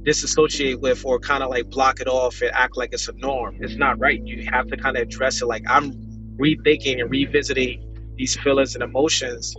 disassociate 0.05 0.81
with 0.81 1.05
or 1.05 1.19
kind 1.19 1.43
of 1.43 1.51
like 1.51 1.69
block 1.71 2.01
it 2.01 2.09
off 2.09 2.41
and 2.43 2.51
act 2.55 2.77
like 2.77 2.93
it's 2.93 3.09
a 3.09 3.13
norm. 3.15 3.59
It's 3.61 3.77
not 3.77 3.99
right. 3.99 4.21
You 4.25 4.49
have 4.51 4.67
to 4.69 4.77
kind 4.77 4.97
of 4.97 5.03
address 5.03 5.43
it. 5.43 5.47
Like 5.47 5.65
I'm 5.69 5.93
rethinking 6.39 7.01
and 7.01 7.11
revisiting 7.11 8.15
these 8.17 8.37
feelings 8.37 8.75
and 8.75 8.83
emotions. 8.83 9.55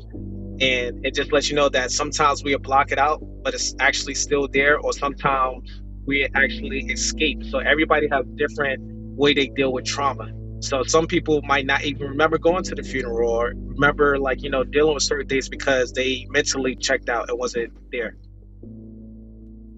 And 0.60 1.06
it 1.06 1.16
just 1.16 1.32
lets 1.32 1.50
you 1.50 1.56
know 1.56 1.70
that 1.70 1.92
sometimes 1.92 2.44
we 2.44 2.56
block 2.58 2.92
it 2.92 3.00
out, 3.00 3.24
but 3.44 3.54
it's 3.54 3.76
actually 3.80 4.16
still 4.16 4.48
there, 4.48 4.80
or 4.80 4.94
sometimes 4.94 5.82
we 6.06 6.28
actually 6.36 6.80
escape. 6.92 7.44
So 7.46 7.60
everybody 7.60 8.08
has 8.12 8.26
different 8.36 8.82
way 9.18 9.34
they 9.34 9.48
deal 9.48 9.74
with 9.74 9.86
trauma. 9.86 10.32
So 10.62 10.84
some 10.84 11.08
people 11.08 11.42
might 11.42 11.66
not 11.66 11.84
even 11.84 12.08
remember 12.08 12.38
going 12.38 12.64
to 12.64 12.76
the 12.76 12.84
funeral 12.84 13.30
or 13.30 13.54
remember 13.56 14.18
like, 14.18 14.44
you 14.44 14.50
know, 14.50 14.64
dealing 14.64 14.94
with 14.94 15.04
certain 15.04 15.28
things 15.28 15.50
because 15.50 15.92
they 15.92 16.26
mentally 16.30 16.76
checked 16.76 17.10
out 17.10 17.30
and 17.30 17.38
wasn't 17.38 17.74
there. 17.92 18.16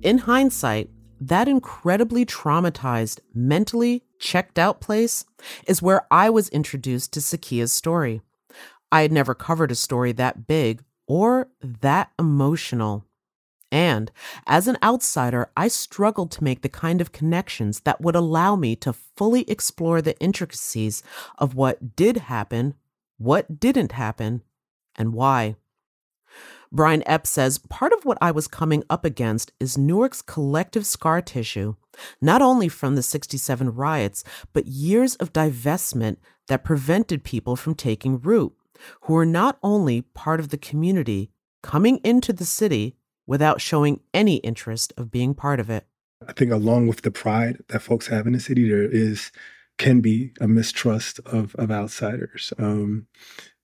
In 0.05 0.19
hindsight, 0.19 0.91
that 1.19 1.47
incredibly 1.47 2.27
traumatized, 2.27 3.21
mentally 3.33 4.03
checked 4.19 4.59
out 4.59 4.79
place 4.79 5.25
is 5.67 5.81
where 5.81 6.05
I 6.11 6.29
was 6.29 6.47
introduced 6.49 7.11
to 7.13 7.21
Sakia's 7.21 7.73
story. 7.73 8.21
I 8.91 9.01
had 9.01 9.11
never 9.11 9.33
covered 9.33 9.71
a 9.71 9.75
story 9.75 10.11
that 10.11 10.45
big 10.45 10.83
or 11.07 11.47
that 11.59 12.11
emotional. 12.19 13.07
And 13.71 14.11
as 14.45 14.67
an 14.67 14.77
outsider, 14.83 15.49
I 15.57 15.69
struggled 15.69 16.29
to 16.33 16.43
make 16.43 16.61
the 16.61 16.69
kind 16.69 17.01
of 17.01 17.11
connections 17.11 17.79
that 17.79 17.99
would 17.99 18.15
allow 18.15 18.55
me 18.55 18.75
to 18.75 18.93
fully 18.93 19.41
explore 19.49 20.03
the 20.03 20.15
intricacies 20.19 21.01
of 21.39 21.55
what 21.55 21.95
did 21.95 22.17
happen, 22.17 22.75
what 23.17 23.59
didn't 23.59 23.93
happen, 23.93 24.43
and 24.95 25.13
why. 25.13 25.55
Brian 26.75 27.03
Epp 27.03 27.25
says 27.25 27.57
part 27.57 27.93
of 27.93 28.03
what 28.03 28.17
I 28.19 28.31
was 28.31 28.49
coming 28.49 28.83
up 28.89 29.05
against 29.05 29.53
is 29.61 29.77
Newark's 29.77 30.21
collective 30.21 30.85
scar 30.85 31.21
tissue, 31.21 31.75
not 32.21 32.41
only 32.41 32.67
from 32.67 32.95
the 32.95 33.01
67 33.01 33.73
riots, 33.73 34.25
but 34.51 34.67
years 34.67 35.15
of 35.15 35.31
divestment 35.31 36.17
that 36.49 36.65
prevented 36.65 37.23
people 37.23 37.55
from 37.55 37.75
taking 37.75 38.19
root, 38.19 38.51
who 39.03 39.13
were 39.13 39.25
not 39.25 39.57
only 39.63 40.01
part 40.01 40.41
of 40.41 40.49
the 40.49 40.57
community 40.57 41.31
coming 41.63 42.01
into 42.03 42.33
the 42.33 42.43
city 42.43 42.97
without 43.25 43.61
showing 43.61 44.01
any 44.13 44.35
interest 44.37 44.91
of 44.97 45.09
being 45.09 45.33
part 45.33 45.61
of 45.61 45.69
it. 45.69 45.87
I 46.27 46.33
think 46.33 46.51
along 46.51 46.87
with 46.87 47.03
the 47.03 47.11
pride 47.11 47.63
that 47.69 47.83
folks 47.83 48.07
have 48.07 48.27
in 48.27 48.33
the 48.33 48.39
city, 48.41 48.67
there 48.67 48.83
is 48.83 49.31
can 49.77 50.01
be 50.01 50.33
a 50.41 50.47
mistrust 50.47 51.19
of 51.25 51.55
of 51.55 51.71
outsiders. 51.71 52.51
Um, 52.57 53.07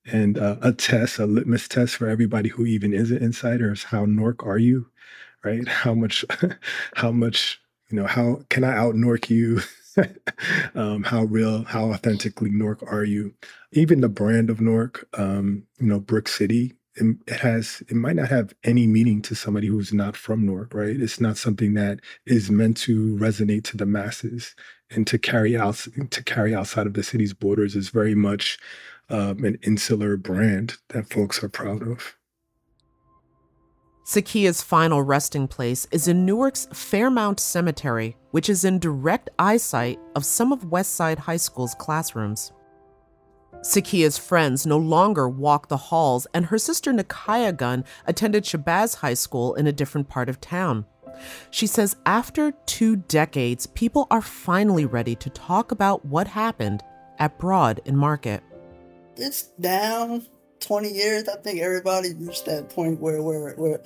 and 0.06 0.38
uh, 0.38 0.58
a 0.62 0.72
test, 0.72 1.20
a 1.20 1.26
litmus 1.26 1.68
test 1.68 1.96
for 1.96 2.08
everybody 2.08 2.50
who 2.50 2.66
even 2.66 2.94
is 2.94 3.12
an 3.12 3.18
insider 3.18 3.72
is 3.72 3.84
how 3.84 4.06
Nork 4.06 4.46
are 4.46 4.58
you, 4.58 4.88
right? 5.44 5.68
How 5.68 5.94
much, 5.94 6.26
how 6.96 7.12
much, 7.12 7.62
you 7.90 8.00
know, 8.00 8.08
how 8.08 8.42
can 8.50 8.64
I 8.64 8.76
out 8.76 8.96
Nork 8.96 9.30
you? 9.30 9.62
um, 10.76 11.04
how 11.04 11.24
real, 11.26 11.64
how 11.66 11.92
authentically 11.92 12.50
Nork 12.50 12.82
are 12.84 13.04
you? 13.04 13.34
Even 13.74 14.02
the 14.02 14.10
brand 14.10 14.50
of 14.50 14.62
Nork, 14.62 15.08
um, 15.18 15.64
you 15.80 15.88
know, 15.88 16.00
Brick 16.00 16.28
City, 16.28 16.74
it, 16.96 17.40
has, 17.40 17.82
it 17.88 17.96
might 17.96 18.16
not 18.16 18.30
have 18.30 18.54
any 18.64 18.86
meaning 18.88 19.22
to 19.24 19.36
somebody 19.36 19.68
who's 19.68 19.94
not 19.94 20.16
from 20.18 20.46
Newark, 20.46 20.74
right? 20.74 20.96
It's 21.00 21.22
not 21.22 21.38
something 21.38 21.74
that 21.76 22.00
is 22.26 22.52
meant 22.52 22.78
to 22.78 23.16
resonate 23.18 23.64
to 23.66 23.78
the 23.78 23.86
masses 23.86 24.56
and 24.90 25.08
to 25.08 25.18
carry 25.18 25.56
out, 25.56 25.88
to 26.10 26.24
carry 26.24 26.54
outside 26.54 26.88
of 26.88 26.94
the 26.94 27.04
city's 27.04 27.34
borders 27.34 27.76
is 27.76 27.90
very 27.90 28.16
much 28.16 28.58
um, 29.12 29.44
an 29.44 29.60
insular 29.62 30.18
brand 30.18 30.78
that 30.90 31.10
folks 31.10 31.44
are 31.44 31.50
proud 31.50 31.88
of. 31.88 32.18
Sakia's 34.06 34.64
final 34.64 35.04
resting 35.04 35.48
place 35.48 35.88
is 35.92 36.08
in 36.08 36.26
Newark's 36.26 36.68
Fairmount 36.74 37.40
Cemetery, 37.40 38.18
which 38.32 38.50
is 38.50 38.66
in 38.66 38.80
direct 38.80 39.30
eyesight 39.38 40.00
of 40.16 40.26
some 40.26 40.52
of 40.52 40.66
Westside 40.66 41.20
High 41.20 41.38
School's 41.38 41.76
classrooms. 41.76 42.52
Sakia's 43.62 44.18
friends 44.18 44.66
no 44.66 44.78
longer 44.78 45.30
walk 45.30 45.68
the 45.68 45.78
halls, 45.78 46.26
and 46.34 46.48
her 46.48 46.58
sister 46.58 46.92
Nakia 46.92 47.56
Gunn 47.56 47.86
attended 48.08 48.44
Shabazz 48.44 48.96
High 48.96 49.14
School 49.14 49.54
in 49.54 49.68
a 49.68 49.72
different 49.72 50.10
part 50.10 50.30
of 50.30 50.42
town. 50.42 50.86
She 51.52 51.68
says 51.68 51.96
after 52.06 52.52
two 52.66 52.96
decades, 52.96 53.68
people 53.68 54.08
are 54.10 54.22
finally 54.22 54.86
ready 54.86 55.16
to 55.16 55.30
talk 55.30 55.72
about 55.72 56.04
what 56.06 56.28
happened 56.28 56.82
at 57.20 57.38
Broad 57.38 57.82
and 57.86 57.98
Market. 57.98 58.44
It's 59.18 59.44
down 59.60 60.26
20 60.60 60.90
years. 60.90 61.28
I 61.28 61.38
think 61.38 61.60
everybody 61.60 62.14
reached 62.14 62.46
that 62.46 62.70
point 62.70 63.00
where 63.00 63.22
where 63.22 63.54
where 63.56 63.82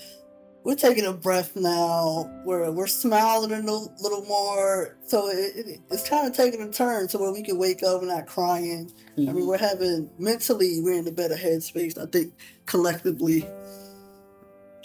we're 0.65 0.75
taking 0.75 1.05
a 1.05 1.13
breath 1.13 1.55
now, 1.55 2.23
where 2.43 2.71
we're 2.71 2.87
smiling 2.87 3.51
a 3.51 3.57
little, 3.57 3.93
little 4.01 4.25
more. 4.25 4.97
So 5.05 5.27
it, 5.27 5.55
it, 5.55 5.79
it's 5.91 6.09
kind 6.09 6.27
of 6.27 6.35
taking 6.35 6.59
a 6.63 6.71
turn 6.71 7.07
to 7.09 7.19
where 7.19 7.31
we 7.31 7.43
can 7.43 7.59
wake 7.59 7.83
up 7.83 7.99
and 8.01 8.09
not 8.09 8.25
crying. 8.25 8.91
I 9.15 9.19
mean, 9.19 9.29
mm-hmm. 9.29 9.47
we're 9.47 9.59
having 9.59 10.09
mentally, 10.17 10.81
we're 10.81 10.97
in 10.97 11.07
a 11.07 11.11
better 11.11 11.35
headspace. 11.35 12.01
I 12.01 12.07
think 12.07 12.33
collectively, 12.65 13.47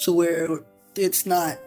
to 0.01 0.12
where 0.12 0.49
it's 0.97 1.24
not 1.24 1.59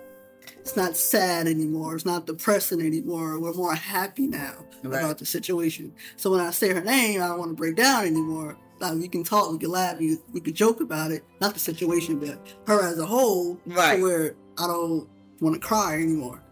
it's 0.60 0.78
not 0.78 0.96
sad 0.96 1.48
anymore. 1.48 1.96
It's 1.96 2.06
not 2.06 2.28
depressing 2.28 2.82
anymore. 2.82 3.40
We're 3.40 3.54
more 3.54 3.76
happy 3.76 4.28
now 4.28 4.66
Right. 4.84 5.00
about 5.00 5.18
the 5.18 5.26
situation. 5.26 5.94
So 6.18 6.32
when 6.32 6.42
I 6.42 6.52
say 6.52 6.74
her 6.74 6.82
name, 6.82 7.22
I 7.22 7.28
don't 7.28 7.40
want 7.40 7.52
to 7.52 7.56
break 7.56 7.78
down 7.78 8.06
anymore. 8.06 8.58
Like 8.84 9.00
we 9.00 9.08
can 9.08 9.24
talk, 9.24 9.52
we 9.52 9.58
can 9.58 9.72
laugh, 9.72 9.98
we, 9.98 10.18
we 10.34 10.42
can 10.42 10.54
joke 10.54 10.82
about 10.82 11.12
it. 11.12 11.24
Not 11.40 11.54
the 11.54 11.60
situation, 11.60 12.20
but 12.20 12.38
her 12.68 12.86
as 12.86 13.00
a 13.00 13.06
whole. 13.06 13.60
Right. 13.66 14.02
Where 14.02 14.36
I 14.58 14.68
don't 14.68 15.08
want 15.40 15.56
to 15.56 15.60
cry 15.60 15.96
anymore. 15.96 16.44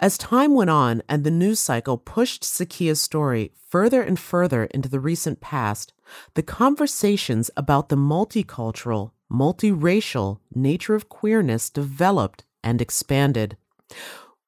As 0.00 0.16
time 0.18 0.54
went 0.54 0.70
on 0.70 1.02
and 1.08 1.24
the 1.24 1.30
news 1.30 1.60
cycle 1.60 1.98
pushed 1.98 2.42
Sakia's 2.42 3.00
story 3.00 3.52
further 3.68 4.02
and 4.02 4.18
further 4.18 4.64
into 4.64 4.88
the 4.88 4.98
recent 4.98 5.40
past, 5.40 5.92
the 6.34 6.42
conversations 6.42 7.50
about 7.56 7.88
the 7.88 7.96
multicultural, 7.96 9.12
multiracial 9.30 10.40
nature 10.54 10.94
of 10.94 11.08
queerness 11.08 11.70
developed 11.70 12.44
and 12.64 12.80
expanded. 12.80 13.56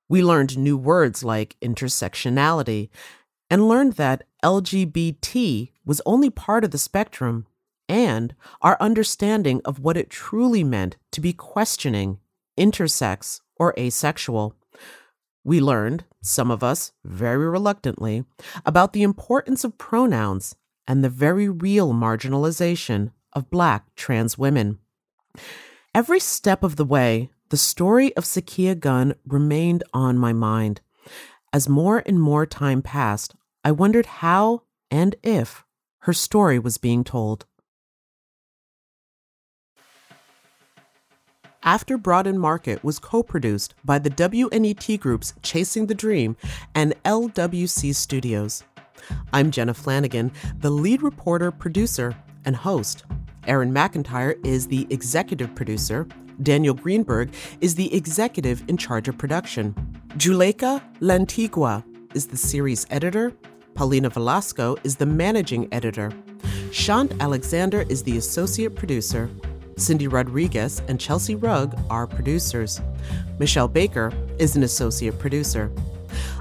We 0.08 0.24
learned 0.24 0.58
new 0.58 0.76
words 0.76 1.22
like 1.22 1.56
intersectionality 1.62 2.88
and 3.52 3.68
learned 3.68 3.92
that 3.92 4.24
LGBT 4.42 5.68
was 5.84 6.00
only 6.06 6.30
part 6.30 6.64
of 6.64 6.70
the 6.70 6.78
spectrum, 6.78 7.46
and 7.86 8.34
our 8.62 8.78
understanding 8.80 9.60
of 9.66 9.78
what 9.78 9.94
it 9.94 10.08
truly 10.08 10.64
meant 10.64 10.96
to 11.10 11.20
be 11.20 11.34
questioning, 11.34 12.18
intersex, 12.58 13.42
or 13.56 13.74
asexual. 13.78 14.56
We 15.44 15.60
learned, 15.60 16.04
some 16.22 16.50
of 16.50 16.64
us 16.64 16.92
very 17.04 17.46
reluctantly, 17.46 18.24
about 18.64 18.94
the 18.94 19.02
importance 19.02 19.64
of 19.64 19.76
pronouns 19.76 20.56
and 20.88 21.04
the 21.04 21.10
very 21.10 21.50
real 21.50 21.92
marginalization 21.92 23.10
of 23.34 23.50
Black 23.50 23.94
trans 23.96 24.38
women. 24.38 24.78
Every 25.94 26.20
step 26.20 26.62
of 26.62 26.76
the 26.76 26.86
way, 26.86 27.28
the 27.50 27.58
story 27.58 28.16
of 28.16 28.24
Sakia 28.24 28.80
Gunn 28.80 29.14
remained 29.26 29.84
on 29.92 30.16
my 30.16 30.32
mind. 30.32 30.80
As 31.52 31.68
more 31.68 32.02
and 32.06 32.18
more 32.18 32.46
time 32.46 32.80
passed, 32.80 33.34
I 33.64 33.70
wondered 33.70 34.06
how 34.06 34.62
and 34.90 35.14
if 35.22 35.64
her 36.00 36.12
story 36.12 36.58
was 36.58 36.78
being 36.78 37.04
told. 37.04 37.46
After 41.62 41.96
Broad 41.96 42.26
& 42.34 42.34
Market 42.34 42.82
was 42.82 42.98
co 42.98 43.22
produced 43.22 43.76
by 43.84 44.00
the 44.00 44.10
WNET 44.10 44.98
Group's 44.98 45.34
Chasing 45.42 45.86
the 45.86 45.94
Dream 45.94 46.36
and 46.74 46.92
LWC 47.04 47.94
Studios. 47.94 48.64
I'm 49.32 49.52
Jenna 49.52 49.74
Flanagan, 49.74 50.32
the 50.58 50.70
lead 50.70 51.02
reporter, 51.02 51.52
producer, 51.52 52.16
and 52.44 52.56
host. 52.56 53.04
Aaron 53.46 53.72
McIntyre 53.72 54.44
is 54.44 54.66
the 54.66 54.88
executive 54.90 55.54
producer. 55.54 56.08
Daniel 56.42 56.74
Greenberg 56.74 57.32
is 57.60 57.76
the 57.76 57.94
executive 57.94 58.64
in 58.68 58.76
charge 58.76 59.06
of 59.06 59.16
production. 59.16 59.72
Juleyka 60.16 60.82
Lantigua 61.00 61.84
is 62.14 62.26
the 62.26 62.36
series 62.36 62.86
editor. 62.90 63.32
Paulina 63.74 64.10
Velasco 64.10 64.76
is 64.84 64.96
the 64.96 65.06
managing 65.06 65.68
editor. 65.72 66.12
Shant 66.70 67.12
Alexander 67.20 67.82
is 67.88 68.02
the 68.02 68.16
associate 68.16 68.74
producer. 68.74 69.30
Cindy 69.76 70.08
Rodriguez 70.08 70.82
and 70.88 71.00
Chelsea 71.00 71.34
Rugg 71.34 71.78
are 71.90 72.06
producers. 72.06 72.80
Michelle 73.38 73.68
Baker 73.68 74.12
is 74.38 74.56
an 74.56 74.62
associate 74.62 75.18
producer. 75.18 75.70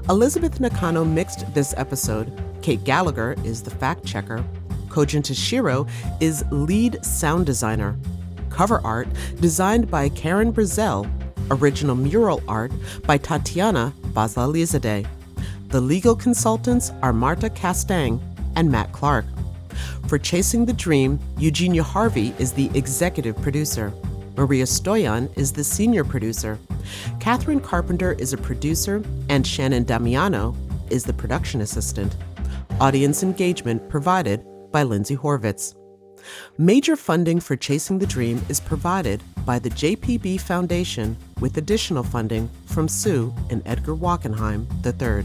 Elizabeth 0.08 0.60
Nakano 0.60 1.04
mixed 1.04 1.52
this 1.54 1.74
episode. 1.76 2.32
Kate 2.60 2.84
Gallagher 2.84 3.34
is 3.44 3.62
the 3.62 3.70
fact 3.70 4.04
checker. 4.04 4.44
Kojin 4.88 5.22
Tashiro 5.22 5.88
is 6.20 6.44
lead 6.50 7.02
sound 7.04 7.46
designer. 7.46 7.96
Cover 8.50 8.80
art 8.84 9.08
designed 9.40 9.90
by 9.90 10.10
Karen 10.10 10.52
Brazel. 10.52 11.10
Original 11.50 11.96
mural 11.96 12.42
art 12.46 12.72
by 13.04 13.18
Tatyana 13.18 13.92
Fazlalizadeh. 14.12 15.06
The 15.72 15.80
legal 15.80 16.14
consultants 16.14 16.92
are 17.00 17.14
Marta 17.14 17.48
Castang 17.48 18.20
and 18.56 18.70
Matt 18.70 18.92
Clark. 18.92 19.24
For 20.06 20.18
Chasing 20.18 20.66
the 20.66 20.74
Dream, 20.74 21.18
Eugenia 21.38 21.82
Harvey 21.82 22.34
is 22.38 22.52
the 22.52 22.70
executive 22.74 23.40
producer. 23.40 23.90
Maria 24.36 24.64
Stoyan 24.64 25.34
is 25.34 25.50
the 25.50 25.64
senior 25.64 26.04
producer. 26.04 26.58
Catherine 27.20 27.58
Carpenter 27.58 28.12
is 28.12 28.34
a 28.34 28.36
producer, 28.36 29.02
and 29.30 29.46
Shannon 29.46 29.84
Damiano 29.84 30.54
is 30.90 31.04
the 31.04 31.14
production 31.14 31.62
assistant. 31.62 32.14
Audience 32.78 33.22
engagement 33.22 33.88
provided 33.88 34.44
by 34.72 34.82
Lindsay 34.82 35.16
Horvitz. 35.16 35.74
Major 36.58 36.96
funding 36.96 37.40
for 37.40 37.56
Chasing 37.56 37.98
the 37.98 38.06
Dream 38.06 38.42
is 38.50 38.60
provided 38.60 39.22
by 39.46 39.58
the 39.58 39.70
JPB 39.70 40.38
Foundation 40.42 41.16
with 41.40 41.56
additional 41.56 42.02
funding 42.02 42.50
from 42.66 42.88
Sue 42.88 43.34
and 43.48 43.62
Edgar 43.64 43.96
Wachenheim 43.96 44.66
III. 44.84 45.24